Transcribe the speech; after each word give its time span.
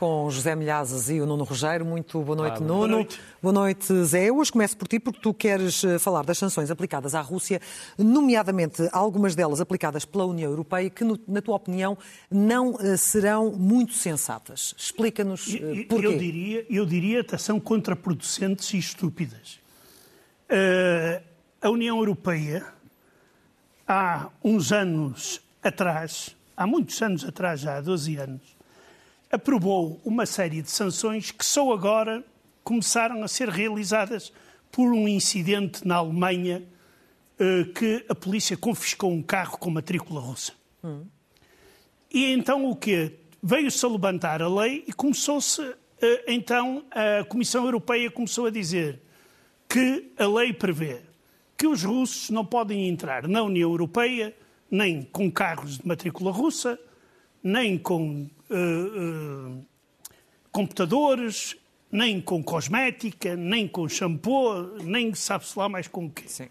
Com 0.00 0.30
José 0.30 0.56
Milhazes 0.56 1.10
e 1.10 1.20
o 1.20 1.26
Nuno 1.26 1.44
Rogério. 1.44 1.84
Muito 1.84 2.22
boa 2.22 2.34
noite, 2.34 2.56
Ah, 2.56 2.60
Nuno. 2.60 2.74
boa 2.74 2.88
noite. 2.88 3.20
Boa 3.42 3.52
noite, 3.52 4.04
Zé. 4.04 4.32
Hoje 4.32 4.50
começo 4.50 4.74
por 4.74 4.88
ti, 4.88 4.98
porque 4.98 5.20
tu 5.20 5.34
queres 5.34 5.84
eh, 5.84 5.98
falar 5.98 6.24
das 6.24 6.38
sanções 6.38 6.70
aplicadas 6.70 7.14
à 7.14 7.20
Rússia, 7.20 7.60
nomeadamente 7.98 8.88
algumas 8.92 9.34
delas 9.34 9.60
aplicadas 9.60 10.06
pela 10.06 10.24
União 10.24 10.50
Europeia, 10.50 10.88
que, 10.88 11.04
na 11.28 11.42
tua 11.42 11.56
opinião, 11.56 11.98
não 12.30 12.78
eh, 12.80 12.96
serão 12.96 13.52
muito 13.52 13.92
sensatas. 13.92 14.74
Explica-nos 14.78 15.54
eh, 15.54 15.84
porquê. 15.86 16.06
Eu 16.06 16.16
diria, 16.16 16.66
eu 16.70 16.86
diria 16.86 17.22
que 17.22 17.36
são 17.36 17.60
contraproducentes 17.60 18.72
e 18.72 18.78
estúpidas. 18.78 19.60
Eh, 20.48 21.20
a 21.60 21.68
União 21.68 21.98
Europeia, 21.98 22.64
há 23.86 24.28
uns 24.42 24.72
anos 24.72 25.42
atrás, 25.62 26.34
há 26.56 26.66
muitos 26.66 27.02
anos 27.02 27.22
atrás, 27.22 27.60
já 27.60 27.76
há 27.76 27.80
12 27.82 28.16
anos, 28.16 28.59
aprovou 29.30 30.00
uma 30.04 30.26
série 30.26 30.60
de 30.60 30.70
sanções 30.70 31.30
que 31.30 31.44
só 31.44 31.72
agora 31.72 32.24
começaram 32.64 33.22
a 33.22 33.28
ser 33.28 33.48
realizadas 33.48 34.32
por 34.72 34.92
um 34.92 35.06
incidente 35.06 35.86
na 35.86 35.96
Alemanha 35.96 36.62
eh, 37.38 37.64
que 37.74 38.04
a 38.08 38.14
polícia 38.14 38.56
confiscou 38.56 39.10
um 39.10 39.22
carro 39.22 39.56
com 39.58 39.70
matrícula 39.70 40.20
russa. 40.20 40.52
E 42.12 42.32
então 42.32 42.68
o 42.68 42.76
quê? 42.76 43.14
Veio-se 43.42 43.84
a 43.84 43.88
levantar 43.88 44.42
a 44.42 44.48
lei 44.48 44.84
e 44.86 44.92
começou-se, 44.92 45.62
eh, 46.02 46.24
então, 46.28 46.84
a 46.90 47.24
Comissão 47.24 47.64
Europeia 47.64 48.10
começou 48.10 48.46
a 48.46 48.50
dizer 48.50 49.00
que 49.68 50.12
a 50.18 50.26
lei 50.26 50.52
prevê 50.52 51.02
que 51.56 51.66
os 51.66 51.84
russos 51.84 52.30
não 52.30 52.44
podem 52.44 52.88
entrar 52.88 53.28
na 53.28 53.42
União 53.42 53.70
Europeia 53.70 54.34
nem 54.70 55.02
com 55.02 55.30
carros 55.30 55.78
de 55.78 55.86
matrícula 55.86 56.32
russa, 56.32 56.78
nem 57.42 57.78
com 57.78 58.28
eh, 58.50 58.54
eh, 58.54 59.64
computadores, 60.52 61.56
nem 61.90 62.20
com 62.20 62.42
cosmética, 62.42 63.36
nem 63.36 63.66
com 63.66 63.88
shampoo, 63.88 64.76
nem 64.82 65.14
sabe-se 65.14 65.58
lá 65.58 65.68
mais 65.68 65.88
com 65.88 66.06
o 66.06 66.10
quê. 66.10 66.24
Sim. 66.26 66.48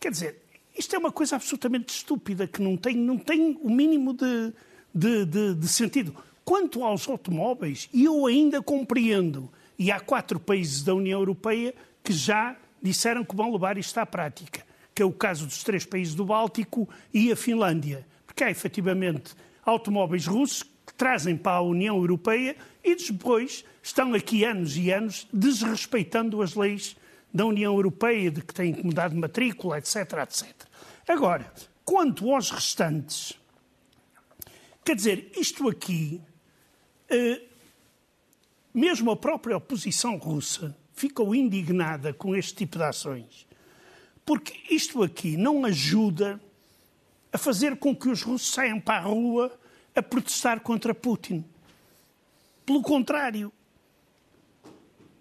Quer 0.00 0.10
dizer, 0.12 0.42
isto 0.76 0.94
é 0.94 0.98
uma 0.98 1.12
coisa 1.12 1.36
absolutamente 1.36 1.92
estúpida, 1.94 2.46
que 2.46 2.62
não 2.62 2.76
tem, 2.76 2.96
não 2.96 3.18
tem 3.18 3.58
o 3.62 3.70
mínimo 3.70 4.12
de, 4.14 4.52
de, 4.94 5.24
de- 5.24 5.54
de 5.54 5.68
sentido. 5.68 6.14
Quanto 6.44 6.82
aos 6.84 7.06
automóveis, 7.08 7.88
eu 7.92 8.26
ainda 8.26 8.62
compreendo, 8.62 9.50
e 9.78 9.90
há 9.92 10.00
quatro 10.00 10.40
países 10.40 10.82
da 10.82 10.94
União 10.94 11.20
Europeia 11.20 11.74
que 12.02 12.12
já 12.12 12.56
disseram 12.82 13.24
que 13.24 13.36
vão 13.36 13.52
levar 13.52 13.76
isto 13.76 13.98
à 13.98 14.06
prática, 14.06 14.64
que 14.94 15.02
é 15.02 15.04
o 15.04 15.12
caso 15.12 15.46
dos 15.46 15.62
três 15.62 15.84
países 15.84 16.14
do 16.14 16.24
Báltico 16.24 16.88
e 17.12 17.30
a 17.30 17.36
Finlândia. 17.36 18.06
Porque 18.26 18.42
há, 18.44 18.50
efetivamente, 18.50 19.34
automóveis 19.68 20.26
russos 20.26 20.62
que 20.62 20.94
trazem 20.94 21.36
para 21.36 21.56
a 21.56 21.62
União 21.62 21.96
Europeia 21.96 22.56
e 22.82 22.94
depois 22.94 23.64
estão 23.82 24.14
aqui 24.14 24.44
anos 24.44 24.76
e 24.76 24.90
anos 24.90 25.28
desrespeitando 25.32 26.40
as 26.42 26.54
leis 26.54 26.96
da 27.32 27.44
União 27.44 27.74
Europeia, 27.74 28.30
de 28.30 28.40
que 28.40 28.54
têm 28.54 28.72
que 28.72 28.84
mudar 28.84 29.08
de 29.08 29.16
matrícula, 29.16 29.78
etc, 29.78 29.96
etc. 30.22 30.46
Agora, 31.06 31.52
quanto 31.84 32.32
aos 32.32 32.50
restantes, 32.50 33.34
quer 34.84 34.96
dizer, 34.96 35.30
isto 35.36 35.68
aqui, 35.68 36.20
eh, 37.08 37.42
mesmo 38.72 39.10
a 39.10 39.16
própria 39.16 39.56
oposição 39.56 40.16
russa 40.16 40.76
ficou 40.94 41.34
indignada 41.34 42.12
com 42.12 42.34
este 42.34 42.54
tipo 42.54 42.78
de 42.78 42.84
ações, 42.84 43.46
porque 44.24 44.54
isto 44.70 45.02
aqui 45.02 45.36
não 45.36 45.64
ajuda 45.64 46.40
a 47.32 47.38
fazer 47.38 47.76
com 47.76 47.94
que 47.94 48.08
os 48.08 48.22
russos 48.22 48.52
saiam 48.52 48.80
para 48.80 48.98
a 48.98 49.08
rua 49.08 49.52
a 49.94 50.02
protestar 50.02 50.60
contra 50.60 50.94
Putin. 50.94 51.44
Pelo 52.64 52.82
contrário. 52.82 53.52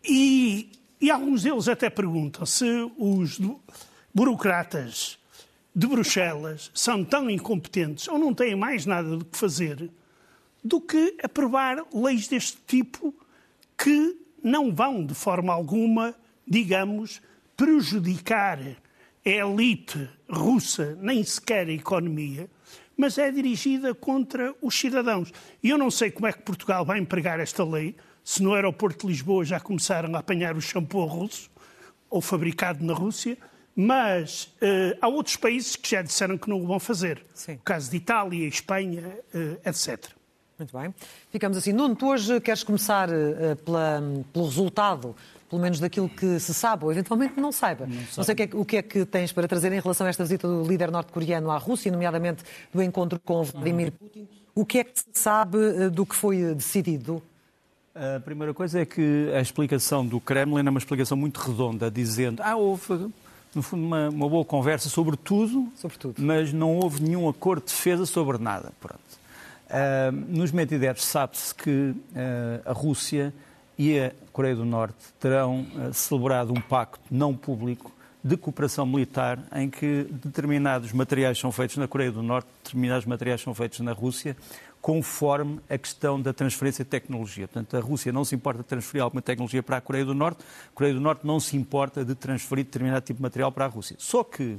E, 0.04 0.72
e 1.02 1.12
alguns 1.12 1.44
deles 1.44 1.68
até 1.68 1.90
perguntam 1.90 2.46
se 2.46 2.66
os 2.98 3.40
burocratas 4.14 5.18
de 5.76 5.86
Bruxelas 5.86 6.72
são 6.74 7.04
tão 7.04 7.30
incompetentes 7.30 8.08
ou 8.08 8.18
não 8.18 8.34
têm 8.34 8.56
mais 8.56 8.86
nada 8.86 9.18
do 9.18 9.26
que 9.26 9.38
fazer 9.38 9.92
do 10.68 10.82
que 10.82 11.18
aprovar 11.24 11.86
leis 11.94 12.28
deste 12.28 12.58
tipo 12.68 13.14
que 13.78 14.18
não 14.44 14.74
vão, 14.74 15.06
de 15.06 15.14
forma 15.14 15.54
alguma, 15.54 16.16
digamos, 16.46 17.22
prejudicar 17.56 18.60
elite 19.30 20.10
russa, 20.30 20.98
nem 21.02 21.24
sequer 21.24 21.68
a 21.68 21.72
economia, 21.72 22.50
mas 22.96 23.18
é 23.18 23.32
dirigida 23.32 23.94
contra 23.94 24.54
os 24.62 24.78
cidadãos. 24.78 25.32
E 25.62 25.70
eu 25.70 25.78
não 25.78 25.92
sei 25.92 26.10
como 26.12 26.28
é 26.28 26.34
que 26.34 26.42
Portugal 26.42 26.84
vai 26.86 27.00
empregar 27.00 27.40
esta 27.40 27.64
lei, 27.64 27.96
se 28.24 28.42
no 28.44 28.54
aeroporto 28.54 29.06
de 29.06 29.14
Lisboa 29.14 29.46
já 29.46 29.60
começaram 29.60 30.14
a 30.16 30.20
apanhar 30.20 30.56
o 30.58 30.62
shampoo 30.62 31.06
russo, 31.06 31.50
ou 32.10 32.22
fabricado 32.22 32.84
na 32.86 32.94
Rússia, 32.94 33.38
mas 33.76 34.52
eh, 34.60 34.98
há 35.02 35.08
outros 35.08 35.36
países 35.36 35.76
que 35.76 35.90
já 35.92 36.02
disseram 36.02 36.38
que 36.38 36.50
não 36.50 36.62
o 36.62 36.66
vão 36.66 36.80
fazer. 36.80 37.24
Sim. 37.34 37.54
O 37.54 37.60
caso 37.60 37.92
de 37.92 37.98
Itália, 37.98 38.48
Espanha, 38.48 39.18
eh, 39.34 39.58
etc. 39.70 40.10
Muito 40.58 40.76
bem. 40.76 40.94
Ficamos 41.30 41.56
assim. 41.58 41.72
Nuno, 41.72 41.96
tu 41.96 42.08
hoje 42.08 42.40
queres 42.42 42.64
começar 42.64 43.08
eh, 43.10 43.54
pela- 43.64 44.02
pelo 44.34 44.46
resultado, 44.46 45.16
pelo 45.50 45.62
menos 45.62 45.80
daquilo 45.80 46.10
que 46.10 46.40
se 46.40 46.54
sabe, 46.54 46.86
ou 46.86 46.92
eventualmente 46.92 47.40
não 47.40 47.52
saiba. 47.52 47.88
Não, 47.88 48.24
sei 48.24 48.34
o 48.34 48.36
que, 48.36 48.44
é, 48.44 48.48
que- 48.48 48.56
o 48.58 48.66
que 48.66 48.78
é 48.78 48.82
que 48.82 49.06
tens 49.06 49.32
para 49.32 49.48
trazer 49.48 49.72
em 49.72 49.80
relação 49.80 50.06
a 50.06 50.10
esta 50.10 50.24
visita 50.24 50.48
do 50.48 50.64
líder 50.64 50.92
norte-coreano 50.92 51.50
à 51.52 51.58
Rússia, 51.58 51.92
nomeadamente 51.92 52.44
do 52.74 52.82
encontro 52.84 53.20
com 53.24 53.44
Vladimir 53.44 53.92
Putin. 53.92 54.28
O 54.54 54.66
que 54.66 54.80
é 54.80 54.84
que 54.84 54.92
se 55.00 55.06
sabe 55.14 55.58
eh, 55.58 55.90
do 55.90 56.06
que 56.06 56.16
foi 56.16 56.42
eh, 56.42 56.54
decidido? 56.54 57.22
A 57.96 58.20
primeira 58.20 58.54
coisa 58.54 58.80
é 58.82 58.86
que 58.86 59.32
a 59.36 59.42
explicação 59.42 60.06
do 60.06 60.20
Kremlin 60.20 60.66
é 60.66 60.70
uma 60.70 60.78
explicação 60.80 61.18
muito 61.18 61.38
redonda, 61.40 61.90
dizendo 61.90 62.42
ah, 62.44 62.56
houve, 62.56 63.10
no 63.56 63.64
fundo, 63.64 63.84
uma, 63.86 64.10
uma 64.10 64.30
boa 64.30 64.46
conversa 64.46 64.88
sobre 64.90 65.16
tudo, 65.18 65.68
Sobre 65.76 65.98
tudo. 65.98 66.22
mas 66.22 66.54
não 66.54 66.76
houve 66.78 67.02
nenhum 67.02 67.28
acordo 67.28 67.62
de 67.66 67.72
defesa 67.72 68.06
sobre 68.06 68.38
nada. 68.38 68.72
Pronto. 68.80 69.00
Ah, 69.70 70.12
nos 70.12 70.52
Medvedevs 70.52 71.04
sabe-se 71.06 71.56
que 71.56 71.96
ah, 72.16 72.62
a 72.70 72.72
Rússia 72.74 73.34
e 73.80 74.00
a 74.00 74.12
Coreia 74.38 74.56
do 74.56 74.66
Norte 74.66 74.98
terão 75.20 75.66
ah, 75.76 75.92
celebrado 75.92 76.54
um 76.54 76.62
pacto 76.62 77.02
não 77.10 77.36
público 77.36 77.92
de 78.24 78.38
cooperação 78.38 78.86
militar 78.86 79.40
em 79.52 79.68
que 79.68 80.04
determinados 80.12 80.94
materiais 80.94 81.40
são 81.40 81.52
feitos 81.52 81.78
na 81.78 81.88
Coreia 81.88 82.12
do 82.12 82.22
Norte, 82.22 82.48
determinados 82.64 83.08
materiais 83.08 83.42
são 83.42 83.56
feitos 83.56 83.80
na 83.80 83.94
Rússia, 83.94 84.38
conforme 84.80 85.60
a 85.68 85.76
questão 85.76 86.22
da 86.22 86.34
transferência 86.34 86.86
de 86.86 86.92
tecnologia. 86.92 87.48
Portanto, 87.48 87.78
a 87.78 87.80
Rússia 87.80 88.14
não 88.14 88.24
se 88.24 88.36
importa 88.36 88.62
de 88.62 88.68
transferir 88.68 89.02
alguma 89.02 89.24
tecnologia 89.24 89.64
para 89.64 89.78
a 89.78 89.82
Coreia 89.82 90.06
do 90.06 90.14
Norte, 90.14 90.44
a 90.72 90.76
Coreia 90.76 90.94
do 90.94 91.02
Norte 91.02 91.26
não 91.26 91.40
se 91.40 91.58
importa 91.58 92.06
de 92.06 92.14
transferir 92.14 92.64
determinado 92.64 93.02
tipo 93.02 93.18
de 93.18 93.24
material 93.24 93.52
para 93.52 93.66
a 93.66 93.68
Rússia. 93.68 93.96
Só 93.98 94.24
que 94.24 94.58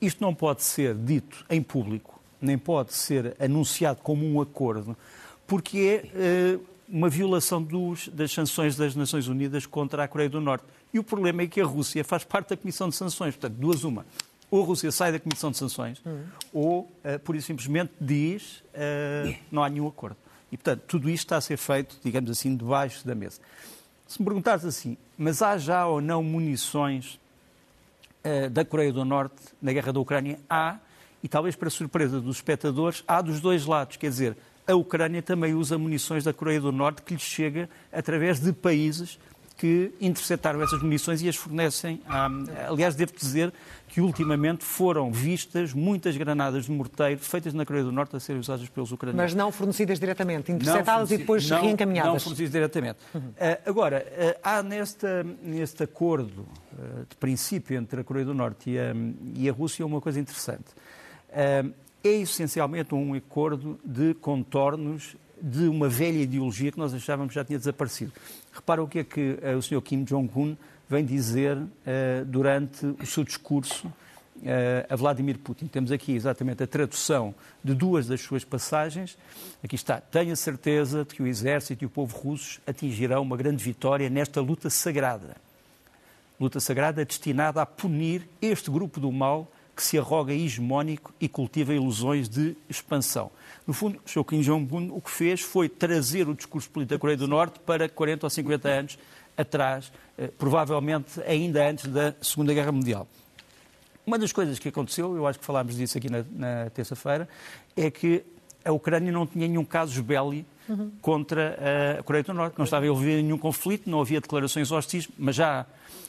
isto 0.00 0.22
não 0.22 0.32
pode 0.32 0.62
ser 0.62 0.94
dito 0.94 1.44
em 1.50 1.60
público, 1.60 2.20
nem 2.40 2.56
pode 2.56 2.94
ser 2.94 3.34
anunciado 3.40 3.98
como 4.00 4.24
um 4.24 4.40
acordo, 4.40 4.96
porque 5.44 5.78
é 5.78 6.10
eh, 6.14 6.58
uma 6.88 7.08
violação 7.08 7.62
dos- 7.62 8.08
das 8.08 8.32
sanções 8.32 8.76
das 8.76 8.94
Nações 8.96 9.28
Unidas 9.28 9.66
contra 9.66 10.04
a 10.04 10.08
Coreia 10.08 10.30
do 10.30 10.40
Norte. 10.40 10.64
E 10.92 10.98
o 10.98 11.04
problema 11.04 11.42
é 11.42 11.46
que 11.46 11.60
a 11.60 11.64
Rússia 11.64 12.02
faz 12.04 12.24
parte 12.24 12.50
da 12.50 12.56
Comissão 12.56 12.88
de 12.88 12.96
Sanções. 12.96 13.34
Portanto, 13.36 13.58
duas 13.58 13.84
uma. 13.84 14.06
Ou 14.50 14.62
a 14.62 14.66
Rússia 14.66 14.90
sai 14.90 15.12
da 15.12 15.18
Comissão 15.20 15.50
de 15.50 15.58
Sanções, 15.58 16.00
ou, 16.54 16.90
eh, 17.04 17.18
por 17.18 17.36
isso 17.36 17.48
simplesmente, 17.48 17.92
diz 18.00 18.62
eh, 18.72 19.36
não 19.52 19.62
há 19.62 19.68
nenhum 19.68 19.86
acordo. 19.86 20.16
E, 20.50 20.56
portanto, 20.56 20.82
tudo 20.88 21.10
isto 21.10 21.24
está 21.26 21.36
a 21.36 21.40
ser 21.42 21.58
feito, 21.58 21.98
digamos 22.02 22.30
assim, 22.30 22.56
debaixo 22.56 23.06
da 23.06 23.14
mesa. 23.14 23.38
Se 24.06 24.18
me 24.18 24.24
perguntares 24.24 24.64
assim, 24.64 24.96
mas 25.18 25.42
há 25.42 25.58
já 25.58 25.86
ou 25.86 26.00
não 26.00 26.22
munições 26.22 27.20
eh, 28.24 28.48
da 28.48 28.64
Coreia 28.64 28.90
do 28.90 29.04
Norte 29.04 29.36
na 29.60 29.70
guerra 29.70 29.92
da 29.92 30.00
Ucrânia? 30.00 30.38
Há, 30.48 30.78
e 31.22 31.28
talvez 31.28 31.54
para 31.54 31.68
surpresa 31.68 32.18
dos 32.18 32.36
espectadores, 32.36 33.04
há 33.06 33.20
dos 33.20 33.40
dois 33.40 33.66
lados. 33.66 33.98
Quer 33.98 34.08
dizer, 34.08 34.36
a 34.68 34.74
Ucrânia 34.74 35.22
também 35.22 35.54
usa 35.54 35.78
munições 35.78 36.24
da 36.24 36.32
Coreia 36.32 36.60
do 36.60 36.70
Norte 36.70 37.02
que 37.02 37.14
lhes 37.14 37.22
chega 37.22 37.68
através 37.90 38.38
de 38.38 38.52
países 38.52 39.18
que 39.58 39.92
interceptaram 40.00 40.62
essas 40.62 40.80
munições 40.80 41.20
e 41.20 41.28
as 41.28 41.34
fornecem. 41.34 42.00
À... 42.06 42.30
Aliás, 42.68 42.94
devo 42.94 43.12
dizer 43.12 43.52
que 43.88 44.00
ultimamente 44.00 44.64
foram 44.64 45.10
vistas 45.10 45.72
muitas 45.72 46.16
granadas 46.16 46.66
de 46.66 46.70
morteiro 46.70 47.18
feitas 47.18 47.52
na 47.52 47.66
Coreia 47.66 47.84
do 47.84 47.90
Norte 47.90 48.14
a 48.14 48.20
serem 48.20 48.40
usadas 48.40 48.68
pelos 48.68 48.92
ucranianos. 48.92 49.32
Mas 49.32 49.34
não 49.34 49.50
fornecidas 49.50 49.98
diretamente, 49.98 50.52
interceptadas 50.52 51.10
e 51.10 51.18
depois 51.18 51.48
não, 51.50 51.60
reencaminhadas. 51.60 52.12
Não 52.12 52.20
fornecidas 52.20 52.52
diretamente. 52.52 52.98
Uhum. 53.12 53.20
Uh, 53.20 53.34
agora, 53.68 54.06
uh, 54.06 54.40
há 54.44 54.62
nesta, 54.62 55.26
neste 55.42 55.82
acordo 55.82 56.42
uh, 56.72 57.06
de 57.08 57.16
princípio 57.16 57.76
entre 57.76 58.02
a 58.02 58.04
Coreia 58.04 58.26
do 58.26 58.34
Norte 58.34 58.70
e 58.70 58.78
a, 58.78 58.94
e 59.34 59.48
a 59.48 59.52
Rússia 59.52 59.84
uma 59.84 60.00
coisa 60.00 60.20
interessante. 60.20 60.66
É 62.02 62.08
essencialmente 62.08 62.94
um 62.94 63.14
acordo 63.14 63.78
de 63.84 64.14
contornos 64.14 65.16
de 65.40 65.68
uma 65.68 65.88
velha 65.88 66.18
ideologia 66.18 66.72
que 66.72 66.78
nós 66.78 66.92
achávamos 66.92 67.32
já 67.32 67.44
tinha 67.44 67.58
desaparecido. 67.58 68.12
Repara 68.52 68.82
o 68.82 68.88
que 68.88 69.00
é 69.00 69.04
que 69.04 69.38
o 69.56 69.62
Sr. 69.62 69.80
Kim 69.82 70.04
Jong-un 70.04 70.56
vem 70.88 71.04
dizer 71.04 71.56
uh, 71.56 72.24
durante 72.26 72.86
o 72.86 73.06
seu 73.06 73.22
discurso 73.22 73.86
uh, 73.86 73.92
a 74.88 74.96
Vladimir 74.96 75.38
Putin. 75.38 75.66
Temos 75.66 75.92
aqui 75.92 76.12
exatamente 76.12 76.62
a 76.62 76.66
tradução 76.66 77.34
de 77.62 77.74
duas 77.74 78.06
das 78.06 78.20
suas 78.20 78.44
passagens. 78.44 79.18
Aqui 79.62 79.74
está: 79.74 80.00
Tenho 80.00 80.32
a 80.32 80.36
certeza 80.36 81.04
de 81.04 81.14
que 81.14 81.22
o 81.22 81.26
exército 81.26 81.84
e 81.84 81.86
o 81.86 81.90
povo 81.90 82.16
russos 82.16 82.60
atingirão 82.66 83.22
uma 83.22 83.36
grande 83.36 83.62
vitória 83.62 84.08
nesta 84.08 84.40
luta 84.40 84.70
sagrada. 84.70 85.36
Luta 86.40 86.60
sagrada 86.60 87.04
destinada 87.04 87.60
a 87.60 87.66
punir 87.66 88.28
este 88.40 88.70
grupo 88.70 89.00
do 89.00 89.12
mal 89.12 89.50
que 89.78 89.84
se 89.84 89.96
arroga 89.96 90.34
hegemónico 90.34 91.14
e 91.20 91.28
cultiva 91.28 91.72
ilusões 91.72 92.28
de 92.28 92.56
expansão. 92.68 93.30
No 93.64 93.72
fundo, 93.72 94.00
o 94.04 94.10
Sr. 94.10 94.24
Kim 94.24 94.40
Jong-un 94.40 94.90
o 94.90 95.00
que 95.00 95.08
fez 95.08 95.40
foi 95.40 95.68
trazer 95.68 96.28
o 96.28 96.34
discurso 96.34 96.68
político 96.68 96.96
da 96.96 97.00
Coreia 97.00 97.16
do 97.16 97.28
Norte 97.28 97.60
para 97.60 97.88
40 97.88 98.26
ou 98.26 98.30
50 98.30 98.68
anos 98.68 98.98
atrás, 99.36 99.92
eh, 100.18 100.30
provavelmente 100.36 101.22
ainda 101.22 101.64
antes 101.64 101.86
da 101.86 102.12
Segunda 102.20 102.52
Guerra 102.52 102.72
Mundial. 102.72 103.06
Uma 104.04 104.18
das 104.18 104.32
coisas 104.32 104.58
que 104.58 104.68
aconteceu, 104.68 105.14
eu 105.14 105.24
acho 105.28 105.38
que 105.38 105.44
falámos 105.44 105.76
disso 105.76 105.96
aqui 105.96 106.10
na, 106.10 106.24
na 106.32 106.70
terça-feira, 106.70 107.28
é 107.76 107.88
que 107.88 108.24
a 108.64 108.72
Ucrânia 108.72 109.12
não 109.12 109.28
tinha 109.28 109.46
nenhum 109.46 109.64
caso 109.64 110.02
belli 110.02 110.44
uhum. 110.68 110.90
contra 111.00 111.58
a 111.98 112.02
Coreia 112.02 112.22
do 112.22 112.34
Norte. 112.34 112.58
Não 112.58 112.64
estava 112.64 112.84
envolvida 112.86 113.20
em 113.20 113.22
nenhum 113.22 113.38
conflito, 113.38 113.88
não 113.88 114.00
havia 114.00 114.20
declarações 114.20 114.70
hostis, 114.70 115.08
mas 115.18 115.36
já 115.36 115.66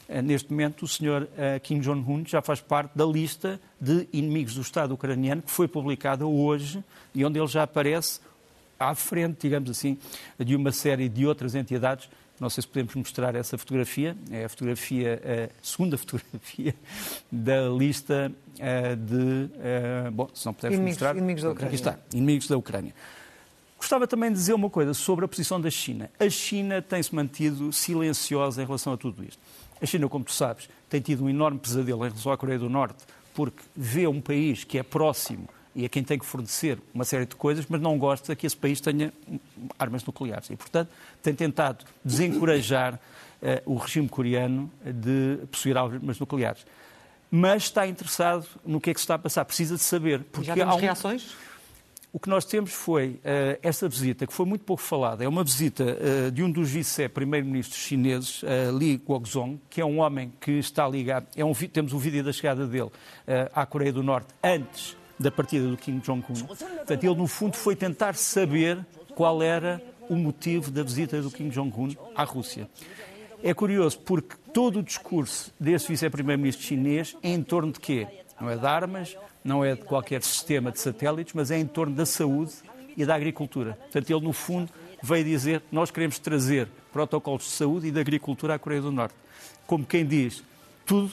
eh, 0.07 0.21
neste 0.21 0.51
momento 0.51 0.83
o 0.83 0.88
senhor 0.88 1.27
eh, 1.38 1.59
Kim 1.59 1.79
Jong-un 1.79 2.23
já 2.25 2.41
faz 2.41 2.59
parte 2.59 2.91
da 2.95 3.06
lista 3.06 3.59
de 3.79 4.07
inimigos 4.11 4.56
do 4.56 4.61
Estado 4.61 4.94
ucraniano 4.94 5.41
que 5.41 5.51
foi 5.51 5.67
publicada 5.67 6.25
hoje 6.25 6.83
e 7.13 7.23
onde 7.23 7.39
ele 7.39 7.47
já 7.47 7.63
aparece 7.63 8.19
à 8.79 8.95
frente, 8.95 9.38
digamos 9.41 9.69
assim, 9.69 9.97
de 10.39 10.56
uma 10.56 10.71
série 10.71 11.07
de 11.07 11.27
outras 11.27 11.53
entidades 11.53 12.09
não 12.39 12.50
sei 12.50 12.62
se 12.62 12.67
podemos 12.69 12.95
mostrar 12.95 13.35
essa 13.35 13.57
fotografia. 13.57 14.15
É 14.31 14.45
a 14.45 14.50
fotografia, 14.50 15.21
a 15.21 15.50
segunda 15.62 15.97
fotografia 16.00 16.73
da 17.29 17.67
lista 17.67 18.31
eh, 18.57 18.95
de. 18.95 19.50
Bom, 20.13 20.29
se 20.33 20.45
não 20.45 20.53
pudermos 20.53 20.77
inimigos, 20.77 21.01
mostrar. 21.01 21.17
Inimigos 21.17 21.44
da 21.44 21.51
Ucrânia. 21.51 21.67
Aqui 21.67 21.75
está, 21.75 22.00
inimigos 22.13 22.47
da 22.47 22.57
Ucrânia. 22.57 22.94
Gostava 23.79 24.05
também 24.05 24.29
de 24.29 24.35
dizer 24.35 24.53
uma 24.53 24.69
coisa 24.69 24.93
sobre 24.93 25.23
a 25.23 25.27
posição 25.27 25.59
da 25.59 25.69
China. 25.71 26.11
A 26.19 26.29
China 26.29 26.81
tem-se 26.81 27.15
mantido 27.15 27.71
silenciosa 27.71 28.61
em 28.61 28.65
relação 28.65 28.91
a 28.91 28.97
tudo 28.97 29.23
isto. 29.23 29.39
A 29.81 29.85
China, 29.85 30.09
como 30.09 30.25
tu 30.25 30.33
sabes, 30.33 30.69
tem 30.89 30.99
tido 30.99 31.23
um 31.23 31.29
enorme 31.29 31.57
pesadelo 31.57 32.05
em 32.05 32.09
relação 32.09 32.31
à 32.31 32.37
Coreia 32.37 32.59
do 32.59 32.69
Norte, 32.69 33.05
porque 33.33 33.63
vê 33.73 34.05
um 34.05 34.19
país 34.19 34.65
que 34.65 34.77
é 34.77 34.83
próximo 34.83 35.47
e 35.73 35.85
a 35.85 35.89
quem 35.89 36.03
tem 36.03 36.19
que 36.19 36.25
fornecer 36.25 36.77
uma 36.93 37.05
série 37.05 37.25
de 37.25 37.37
coisas, 37.37 37.65
mas 37.69 37.79
não 37.79 37.97
gosta 37.97 38.35
que 38.35 38.45
esse 38.45 38.57
país 38.57 38.81
tenha 38.81 39.13
armas 39.77 40.03
nucleares. 40.03 40.49
E, 40.49 40.57
portanto, 40.57 40.89
tem 41.23 41.33
tentado 41.33 41.85
desencorajar 42.03 42.95
uh, 42.95 43.73
o 43.73 43.77
regime 43.77 44.09
coreano 44.09 44.69
de 44.83 45.39
possuir 45.49 45.77
armas 45.77 46.19
nucleares. 46.19 46.65
Mas 47.31 47.63
está 47.63 47.87
interessado 47.87 48.45
no 48.65 48.81
que 48.81 48.89
é 48.89 48.93
que 48.93 48.99
se 48.99 49.05
está 49.05 49.15
a 49.15 49.19
passar. 49.19 49.45
Precisa 49.45 49.75
de 49.75 49.83
saber. 49.83 50.23
Porque 50.31 50.47
Já 50.47 50.55
temos 50.55 50.75
um... 50.75 50.79
reações? 50.79 51.33
O 52.11 52.19
que 52.19 52.27
nós 52.27 52.44
temos 52.44 52.73
foi 52.73 53.19
uh, 53.23 53.59
essa 53.61 53.88
visita, 53.88 54.25
que 54.25 54.33
foi 54.33 54.45
muito 54.45 54.63
pouco 54.63 54.81
falada. 54.81 55.23
É 55.23 55.27
uma 55.27 55.44
visita 55.44 55.83
uh, 55.83 56.31
de 56.31 56.41
um 56.41 56.51
dos 56.51 56.71
vice-primeiros-ministros 56.71 57.79
chineses, 57.79 58.41
uh, 58.41 58.75
Li 58.75 58.95
Guozhong, 58.97 59.59
que 59.69 59.79
é 59.79 59.85
um 59.85 60.00
homem 60.00 60.33
que 60.41 60.53
está 60.53 60.88
ligado. 60.88 61.27
É 61.35 61.45
um, 61.45 61.53
temos 61.53 61.94
um 61.94 62.00
vídeo 62.00 62.23
da 62.23 62.33
chegada 62.33 62.65
dele 62.65 62.89
à 63.53 63.63
Coreia 63.65 63.94
do 63.94 64.01
Norte 64.01 64.33
antes 64.44 64.97
da 65.19 65.29
partida 65.29 65.67
do 65.67 65.77
Kim 65.77 66.00
Jong-un. 66.00 66.45
Portanto, 66.45 67.03
ele, 67.03 67.15
no 67.15 67.27
fundo, 67.27 67.56
foi 67.56 67.75
tentar 67.75 68.15
saber 68.15 68.83
qual 69.13 69.44
era 69.44 69.79
o 70.09 70.15
motivo 70.15 70.71
da 70.71 70.81
visita 70.81 71.21
do 71.21 71.29
Kim 71.29 71.50
Jong-un 71.50 71.94
à 72.15 72.23
Rússia. 72.23 72.67
É 73.44 73.53
curioso 73.53 74.00
porque 74.00 74.35
todo 74.51 74.79
o 74.79 74.83
discurso 74.83 75.53
desse 75.59 75.88
vice-primeiro-ministro 75.88 76.65
chinês 76.65 77.15
é 77.21 77.29
em 77.29 77.44
torno 77.44 77.71
de 77.71 77.79
quê? 77.79 78.07
Não 78.39 78.50
é 78.50 78.56
de 78.56 78.65
armas, 78.65 79.18
não 79.44 79.63
é 79.63 79.75
de 79.75 79.83
qualquer 79.83 80.24
sistema 80.24 80.71
de 80.71 80.80
satélites, 80.80 81.33
mas 81.33 81.51
é 81.51 81.57
em 81.57 81.65
torno 81.65 81.95
da 81.95 82.06
saúde 82.06 82.53
e 82.95 83.06
da 83.06 83.15
agricultura. 83.15 83.74
Portanto, 83.74 84.09
ele, 84.09 84.21
no 84.21 84.33
fundo, 84.33 84.71
veio 85.01 85.24
dizer 85.24 85.62
nós 85.71 85.91
queremos 85.91 86.19
trazer 86.19 86.68
protocolos 86.91 87.44
de 87.44 87.50
saúde 87.50 87.88
e 87.88 87.91
de 87.91 88.00
agricultura 88.00 88.56
à 88.56 88.59
Coreia 88.59 88.81
do 88.81 88.91
Norte. 88.91 89.15
Como 89.68 89.86
quem 89.86 90.06
diz, 90.06 90.44
tudo 90.86 91.12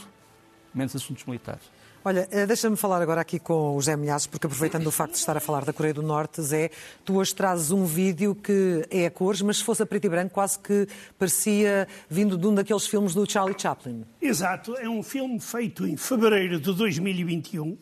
menos 0.75 0.94
assuntos 0.94 1.25
militares. 1.25 1.75
Olha, 2.06 2.29
eh, 2.31 2.47
deixa-me 2.47 2.76
falar 2.76 3.03
agora 3.03 3.20
aqui 3.20 3.37
com 3.37 3.75
o 3.75 3.82
Zé 3.82 3.97
Milhazes, 3.97 4.29
porque 4.29 4.47
aproveitando 4.47 4.87
o 4.87 4.93
facto 4.93 5.14
de 5.14 5.19
estar 5.19 5.37
a 5.37 5.41
falar 5.41 5.64
da 5.64 5.73
Coreia 5.73 5.93
do 5.93 6.03
Norte, 6.03 6.41
Zé, 6.41 6.70
tu 7.05 7.17
hoje 7.17 7.35
trazes 7.35 7.73
um 7.73 7.85
vídeo 7.85 8.32
que 8.32 8.87
é 8.93 9.06
a 9.06 9.11
cores, 9.11 9.43
mas 9.43 9.56
se 9.56 9.64
fosse 9.64 9.82
a 9.82 9.87
preto 9.87 10.05
e 10.05 10.08
branco 10.08 10.32
quase 10.32 10.56
que 10.56 10.87
parecia 11.19 11.88
vindo 12.08 12.38
de 12.38 12.47
um 12.47 12.55
daqueles 12.55 12.87
filmes 12.87 13.12
do 13.12 13.29
Charlie 13.29 13.56
Chaplin. 13.58 14.05
Exato, 14.23 14.76
é 14.76 14.88
um 14.88 15.03
filme 15.03 15.41
feito 15.41 15.85
em 15.85 15.97
fevereiro 15.97 16.61
de 16.61 16.73
2021, 16.73 17.70
uh, 17.70 17.79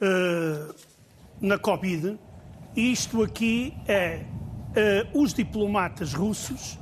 eh, 0.00 0.74
na 1.40 1.56
Covid, 1.56 2.18
e 2.74 2.90
isto 2.90 3.22
aqui 3.22 3.72
é 3.86 4.24
uh, 5.14 5.22
os 5.22 5.32
diplomatas 5.32 6.12
russos 6.12 6.76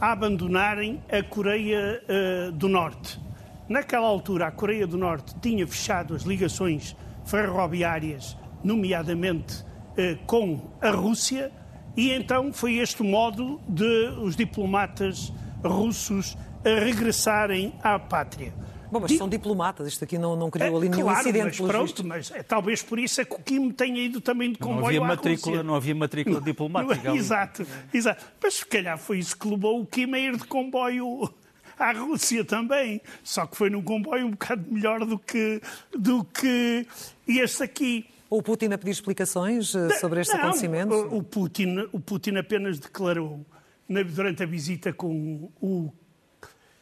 a 0.00 0.10
abandonarem 0.10 1.00
a 1.08 1.22
Coreia 1.22 2.02
uh, 2.02 2.50
do 2.50 2.68
Norte. 2.68 3.25
Naquela 3.68 4.06
altura, 4.06 4.46
a 4.46 4.50
Coreia 4.50 4.86
do 4.86 4.96
Norte 4.96 5.34
tinha 5.40 5.66
fechado 5.66 6.14
as 6.14 6.22
ligações 6.22 6.96
ferroviárias, 7.24 8.36
nomeadamente 8.62 9.64
eh, 9.96 10.16
com 10.26 10.70
a 10.80 10.90
Rússia, 10.90 11.50
e 11.96 12.12
então 12.12 12.52
foi 12.52 12.76
este 12.76 13.02
modo 13.02 13.60
de 13.68 14.10
os 14.20 14.36
diplomatas 14.36 15.32
russos 15.64 16.36
regressarem 16.64 17.72
à 17.82 17.98
pátria. 17.98 18.52
Bom, 18.90 19.00
mas 19.00 19.16
são 19.16 19.28
diplomatas, 19.28 19.88
isto 19.88 20.04
aqui 20.04 20.16
não, 20.16 20.36
não 20.36 20.50
criou 20.50 20.76
ali 20.76 20.88
nenhum 20.88 21.02
claro, 21.02 21.20
incidente. 21.20 21.62
Mas 21.62 21.70
pronto, 21.70 22.04
mas 22.04 22.30
é, 22.30 22.42
talvez 22.42 22.82
por 22.82 22.98
isso 22.98 23.20
é 23.20 23.24
que 23.24 23.34
o 23.34 23.38
Kim 23.38 23.70
tenha 23.70 23.98
ido 23.98 24.20
também 24.20 24.52
de 24.52 24.58
comboio 24.58 24.80
não 24.80 24.86
havia 24.86 25.00
matrícula, 25.00 25.62
Não 25.62 25.74
havia 25.74 25.94
matrícula 25.94 26.40
diplomática. 26.40 27.08
Não, 27.08 27.16
exato, 27.16 27.66
exato. 27.92 28.24
Mas 28.40 28.54
se 28.54 28.66
calhar 28.66 28.96
foi 28.96 29.18
isso 29.18 29.36
que 29.36 29.48
levou 29.48 29.80
o 29.80 29.86
Kim 29.86 30.12
a 30.14 30.18
ir 30.18 30.36
de 30.36 30.44
comboio 30.44 31.28
à 31.78 31.92
Rússia 31.92 32.44
também, 32.44 33.00
só 33.22 33.46
que 33.46 33.56
foi 33.56 33.70
num 33.70 33.82
comboio 33.82 34.26
um 34.26 34.30
bocado 34.30 34.64
melhor 34.70 35.04
do 35.04 35.18
que, 35.18 35.60
do 35.96 36.24
que 36.24 36.86
este 37.26 37.62
aqui. 37.62 38.06
O 38.28 38.42
Putin 38.42 38.72
a 38.72 38.78
pedir 38.78 38.90
explicações 38.90 39.74
eh, 39.74 39.90
sobre 39.98 40.20
este 40.20 40.34
Não, 40.34 40.40
acontecimento? 40.40 40.94
O 41.14 41.22
Putin, 41.22 41.88
o 41.92 42.00
Putin 42.00 42.36
apenas 42.36 42.78
declarou 42.78 43.44
durante 43.88 44.42
a 44.42 44.46
visita 44.46 44.92
com 44.92 45.48
o, 45.60 45.92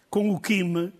com 0.08 0.30
o 0.30 0.40
Kim 0.40 0.92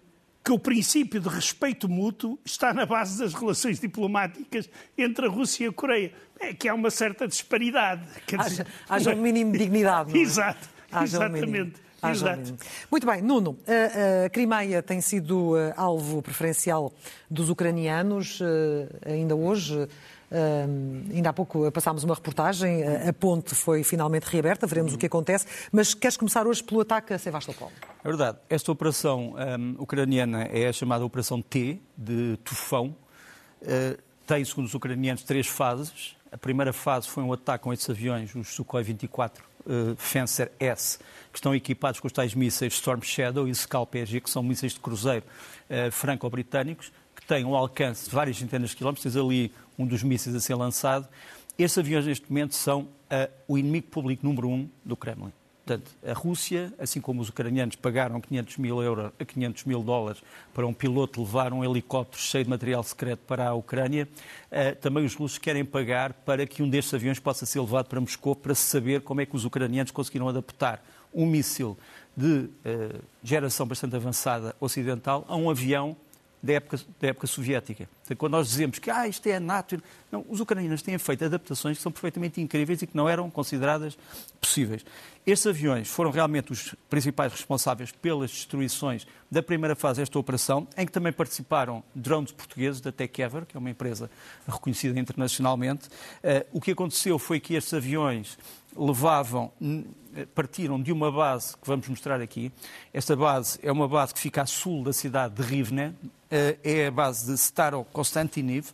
que 0.44 0.52
o 0.52 0.58
princípio 0.58 1.18
de 1.18 1.28
respeito 1.28 1.88
mútuo 1.88 2.38
está 2.44 2.74
na 2.74 2.84
base 2.84 3.18
das 3.18 3.32
relações 3.32 3.80
diplomáticas 3.80 4.68
entre 4.98 5.26
a 5.26 5.30
Rússia 5.30 5.64
e 5.64 5.68
a 5.68 5.72
Coreia. 5.72 6.12
É 6.38 6.52
que 6.52 6.68
há 6.68 6.74
uma 6.74 6.90
certa 6.90 7.26
disparidade. 7.26 8.06
Haja, 8.36 8.48
dizer... 8.48 8.66
haja 8.86 9.14
um 9.14 9.22
mínimo 9.22 9.52
de 9.52 9.58
dignidade. 9.58 10.12
É? 10.12 10.20
Exato, 10.20 10.68
exatamente. 11.02 11.80
Um 11.80 11.83
Exato. 12.10 12.54
Muito 12.90 13.06
bem, 13.06 13.22
Nuno, 13.22 13.56
a, 13.66 14.26
a 14.26 14.30
Crimeia 14.30 14.82
tem 14.82 15.00
sido 15.00 15.52
uh, 15.52 15.72
alvo 15.76 16.22
preferencial 16.22 16.92
dos 17.30 17.50
ucranianos, 17.50 18.40
uh, 18.40 18.44
ainda 19.04 19.34
hoje. 19.34 19.88
Uh, 20.30 21.14
ainda 21.14 21.30
há 21.30 21.32
pouco 21.32 21.70
passámos 21.70 22.02
uma 22.02 22.14
reportagem, 22.14 22.82
a 22.82 23.12
ponte 23.12 23.54
foi 23.54 23.84
finalmente 23.84 24.24
reaberta, 24.24 24.66
veremos 24.66 24.92
o 24.92 24.98
que 24.98 25.06
acontece, 25.06 25.46
mas 25.70 25.94
queres 25.94 26.16
começar 26.16 26.44
hoje 26.44 26.62
pelo 26.64 26.80
ataque 26.80 27.12
a 27.12 27.18
Sevastopol? 27.18 27.70
É 28.02 28.08
verdade. 28.08 28.38
Esta 28.50 28.72
operação 28.72 29.34
um, 29.36 29.82
ucraniana 29.82 30.44
é 30.44 30.66
a 30.66 30.72
chamada 30.72 31.04
Operação 31.04 31.40
T, 31.40 31.78
de 31.96 32.36
Tufão. 32.42 32.96
Uh, 33.62 34.02
tem, 34.26 34.44
segundo 34.44 34.66
os 34.66 34.74
ucranianos, 34.74 35.22
três 35.22 35.46
fases. 35.46 36.16
A 36.32 36.38
primeira 36.38 36.72
fase 36.72 37.08
foi 37.08 37.22
um 37.22 37.32
ataque 37.32 37.62
com 37.62 37.72
esses 37.72 37.88
aviões, 37.88 38.34
os 38.34 38.48
Sukhoi 38.48 38.82
24 38.82 39.53
uh, 39.66 39.96
Fencer 39.96 40.50
S, 40.58 40.98
que 41.32 41.38
estão 41.38 41.54
equipados 41.54 42.00
com 42.00 42.06
os 42.06 42.12
tais 42.12 42.34
mísseis 42.34 42.74
Storm 42.74 43.02
Shadow 43.02 43.48
e 43.48 43.54
Scalp 43.54 43.94
EG, 43.94 44.20
que 44.20 44.30
são 44.30 44.42
mísseis 44.42 44.74
de 44.74 44.80
cruzeiro 44.80 45.24
uh, 45.68 45.90
franco-britânicos, 45.90 46.92
que 47.14 47.26
têm 47.26 47.44
um 47.44 47.54
alcance 47.54 48.08
de 48.08 48.14
várias 48.14 48.36
centenas 48.36 48.70
de 48.70 48.76
quilómetros. 48.76 49.02
Tens 49.02 49.16
ali 49.16 49.52
um 49.78 49.86
dos 49.86 50.02
mísseis 50.02 50.34
a 50.34 50.40
ser 50.40 50.54
lançado. 50.54 51.08
Estes 51.58 51.78
aviões, 51.78 52.06
neste 52.06 52.28
momento, 52.28 52.54
são 52.54 52.82
uh, 52.82 52.88
o 53.46 53.56
inimigo 53.56 53.88
público 53.88 54.26
número 54.26 54.48
um 54.48 54.68
do 54.84 54.96
Kremlin. 54.96 55.32
Portanto, 55.64 55.90
a 56.06 56.12
Rússia, 56.12 56.74
assim 56.78 57.00
como 57.00 57.22
os 57.22 57.30
ucranianos 57.30 57.74
pagaram 57.74 58.20
500 58.20 58.58
mil, 58.58 58.82
euros, 58.82 59.10
500 59.26 59.64
mil 59.64 59.82
dólares 59.82 60.22
para 60.52 60.66
um 60.66 60.74
piloto 60.74 61.22
levar 61.22 61.54
um 61.54 61.64
helicóptero 61.64 62.20
cheio 62.20 62.44
de 62.44 62.50
material 62.50 62.82
secreto 62.82 63.20
para 63.26 63.48
a 63.48 63.54
Ucrânia, 63.54 64.06
eh, 64.50 64.72
também 64.72 65.06
os 65.06 65.14
russos 65.14 65.38
querem 65.38 65.64
pagar 65.64 66.12
para 66.12 66.46
que 66.46 66.62
um 66.62 66.68
destes 66.68 66.92
aviões 66.92 67.18
possa 67.18 67.46
ser 67.46 67.60
levado 67.60 67.86
para 67.86 67.98
Moscou 67.98 68.36
para 68.36 68.54
se 68.54 68.62
saber 68.62 69.00
como 69.00 69.22
é 69.22 69.26
que 69.26 69.34
os 69.34 69.46
ucranianos 69.46 69.90
conseguiram 69.90 70.28
adaptar 70.28 70.84
um 71.14 71.24
míssil 71.24 71.78
de 72.14 72.26
uh, 72.26 72.50
geração 73.22 73.66
bastante 73.66 73.96
avançada 73.96 74.54
ocidental 74.60 75.24
a 75.28 75.36
um 75.36 75.48
avião 75.48 75.96
da 76.44 76.52
época, 76.52 76.78
da 77.00 77.08
época 77.08 77.26
soviética. 77.26 77.88
Então, 78.04 78.14
quando 78.18 78.32
nós 78.32 78.48
dizemos 78.48 78.78
que 78.78 78.90
ah, 78.90 79.08
isto 79.08 79.26
é 79.26 79.36
a 79.36 79.40
NATO, 79.40 79.82
não, 80.12 80.24
os 80.28 80.40
ucranianos 80.40 80.82
têm 80.82 80.98
feito 80.98 81.24
adaptações 81.24 81.78
que 81.78 81.82
são 81.82 81.90
perfeitamente 81.90 82.38
incríveis 82.38 82.82
e 82.82 82.86
que 82.86 82.94
não 82.94 83.08
eram 83.08 83.30
consideradas 83.30 83.96
possíveis. 84.38 84.84
Estes 85.26 85.46
aviões 85.46 85.88
foram 85.88 86.10
realmente 86.10 86.52
os 86.52 86.74
principais 86.90 87.32
responsáveis 87.32 87.90
pelas 87.92 88.30
destruições 88.30 89.06
da 89.30 89.42
primeira 89.42 89.74
fase 89.74 90.00
desta 90.00 90.18
operação, 90.18 90.68
em 90.76 90.84
que 90.84 90.92
também 90.92 91.14
participaram 91.14 91.82
drones 91.94 92.30
portugueses 92.30 92.82
da 92.82 92.92
TechEver, 92.92 93.46
que 93.46 93.56
é 93.56 93.58
uma 93.58 93.70
empresa 93.70 94.10
reconhecida 94.46 95.00
internacionalmente. 95.00 95.88
Uh, 95.88 96.46
o 96.52 96.60
que 96.60 96.72
aconteceu 96.72 97.18
foi 97.18 97.40
que 97.40 97.54
estes 97.54 97.72
aviões 97.72 98.38
levavam, 98.76 99.52
partiram 100.34 100.80
de 100.80 100.92
uma 100.92 101.10
base 101.10 101.56
que 101.56 101.66
vamos 101.66 101.88
mostrar 101.88 102.20
aqui. 102.20 102.52
Esta 102.92 103.16
base 103.16 103.58
é 103.62 103.72
uma 103.72 103.88
base 103.88 104.14
que 104.14 104.20
fica 104.20 104.42
a 104.42 104.46
sul 104.46 104.84
da 104.84 104.92
cidade 104.92 105.34
de 105.34 105.42
Rivne, 105.42 105.94
eh, 106.30 106.56
é 106.62 106.86
a 106.86 106.90
base 106.90 107.26
de 107.26 107.34
Staro 107.34 107.84
Konstantiniv 107.92 108.70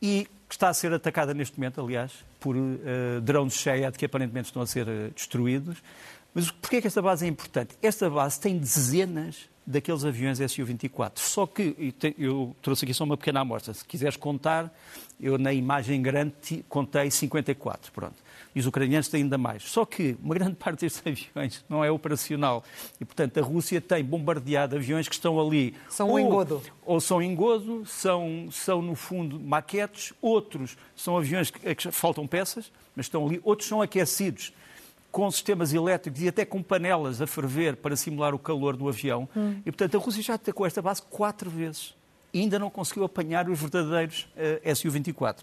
e 0.00 0.26
que 0.48 0.54
está 0.54 0.68
a 0.68 0.74
ser 0.74 0.92
atacada 0.92 1.32
neste 1.32 1.58
momento, 1.58 1.80
aliás, 1.80 2.12
por 2.38 2.56
uh, 2.56 3.20
drones 3.22 3.54
Shayad 3.54 3.96
que 3.96 4.04
aparentemente 4.04 4.48
estão 4.48 4.60
a 4.60 4.66
ser 4.66 4.86
uh, 4.86 5.10
destruídos. 5.14 5.78
Mas 6.34 6.50
porquê 6.50 6.76
é 6.76 6.80
que 6.80 6.86
esta 6.86 7.00
base 7.00 7.24
é 7.24 7.28
importante? 7.28 7.76
Esta 7.80 8.10
base 8.10 8.38
tem 8.38 8.58
dezenas 8.58 9.48
daqueles 9.66 10.04
aviões 10.04 10.38
Su-24. 10.38 11.12
Só 11.16 11.46
que, 11.46 11.94
eu 12.18 12.54
trouxe 12.60 12.84
aqui 12.84 12.92
só 12.92 13.04
uma 13.04 13.16
pequena 13.16 13.40
amostra, 13.40 13.72
se 13.72 13.84
quiseres 13.84 14.16
contar, 14.16 14.74
eu 15.20 15.38
na 15.38 15.52
imagem 15.52 16.02
grande 16.02 16.64
contei 16.68 17.10
54, 17.10 17.92
pronto 17.92 18.21
e 18.54 18.60
os 18.60 18.66
ucranianos 18.66 19.12
ainda 19.14 19.38
mais. 19.38 19.64
Só 19.64 19.84
que 19.84 20.16
uma 20.22 20.34
grande 20.34 20.56
parte 20.56 20.80
destes 20.80 21.02
aviões 21.06 21.64
não 21.68 21.84
é 21.84 21.90
operacional 21.90 22.62
e, 23.00 23.04
portanto, 23.04 23.38
a 23.38 23.42
Rússia 23.42 23.80
tem 23.80 24.04
bombardeado 24.04 24.76
aviões 24.76 25.08
que 25.08 25.14
estão 25.14 25.40
ali. 25.40 25.74
São 25.88 26.08
ou, 26.08 26.14
um 26.14 26.18
engodo. 26.18 26.62
Ou 26.84 27.00
são 27.00 27.22
engodo, 27.22 27.84
são, 27.86 28.48
são, 28.50 28.82
no 28.82 28.94
fundo, 28.94 29.40
maquetes, 29.40 30.12
outros 30.20 30.76
são 30.94 31.16
aviões 31.16 31.50
que, 31.50 31.74
que 31.74 31.90
faltam 31.90 32.26
peças, 32.26 32.70
mas 32.94 33.06
estão 33.06 33.26
ali, 33.26 33.40
outros 33.42 33.68
são 33.68 33.80
aquecidos 33.80 34.52
com 35.10 35.30
sistemas 35.30 35.74
elétricos 35.74 36.22
e 36.22 36.28
até 36.28 36.44
com 36.44 36.62
panelas 36.62 37.20
a 37.20 37.26
ferver 37.26 37.76
para 37.76 37.94
simular 37.94 38.34
o 38.34 38.38
calor 38.38 38.76
do 38.76 38.88
avião. 38.88 39.28
Hum. 39.36 39.60
E, 39.60 39.70
portanto, 39.70 39.96
a 39.96 40.00
Rússia 40.00 40.22
já 40.22 40.34
atacou 40.34 40.66
esta 40.66 40.80
base 40.80 41.02
quatro 41.02 41.50
vezes 41.50 41.94
e 42.32 42.40
ainda 42.40 42.58
não 42.58 42.70
conseguiu 42.70 43.04
apanhar 43.04 43.48
os 43.48 43.60
verdadeiros 43.60 44.26
uh, 44.36 44.74
Su-24. 44.74 45.40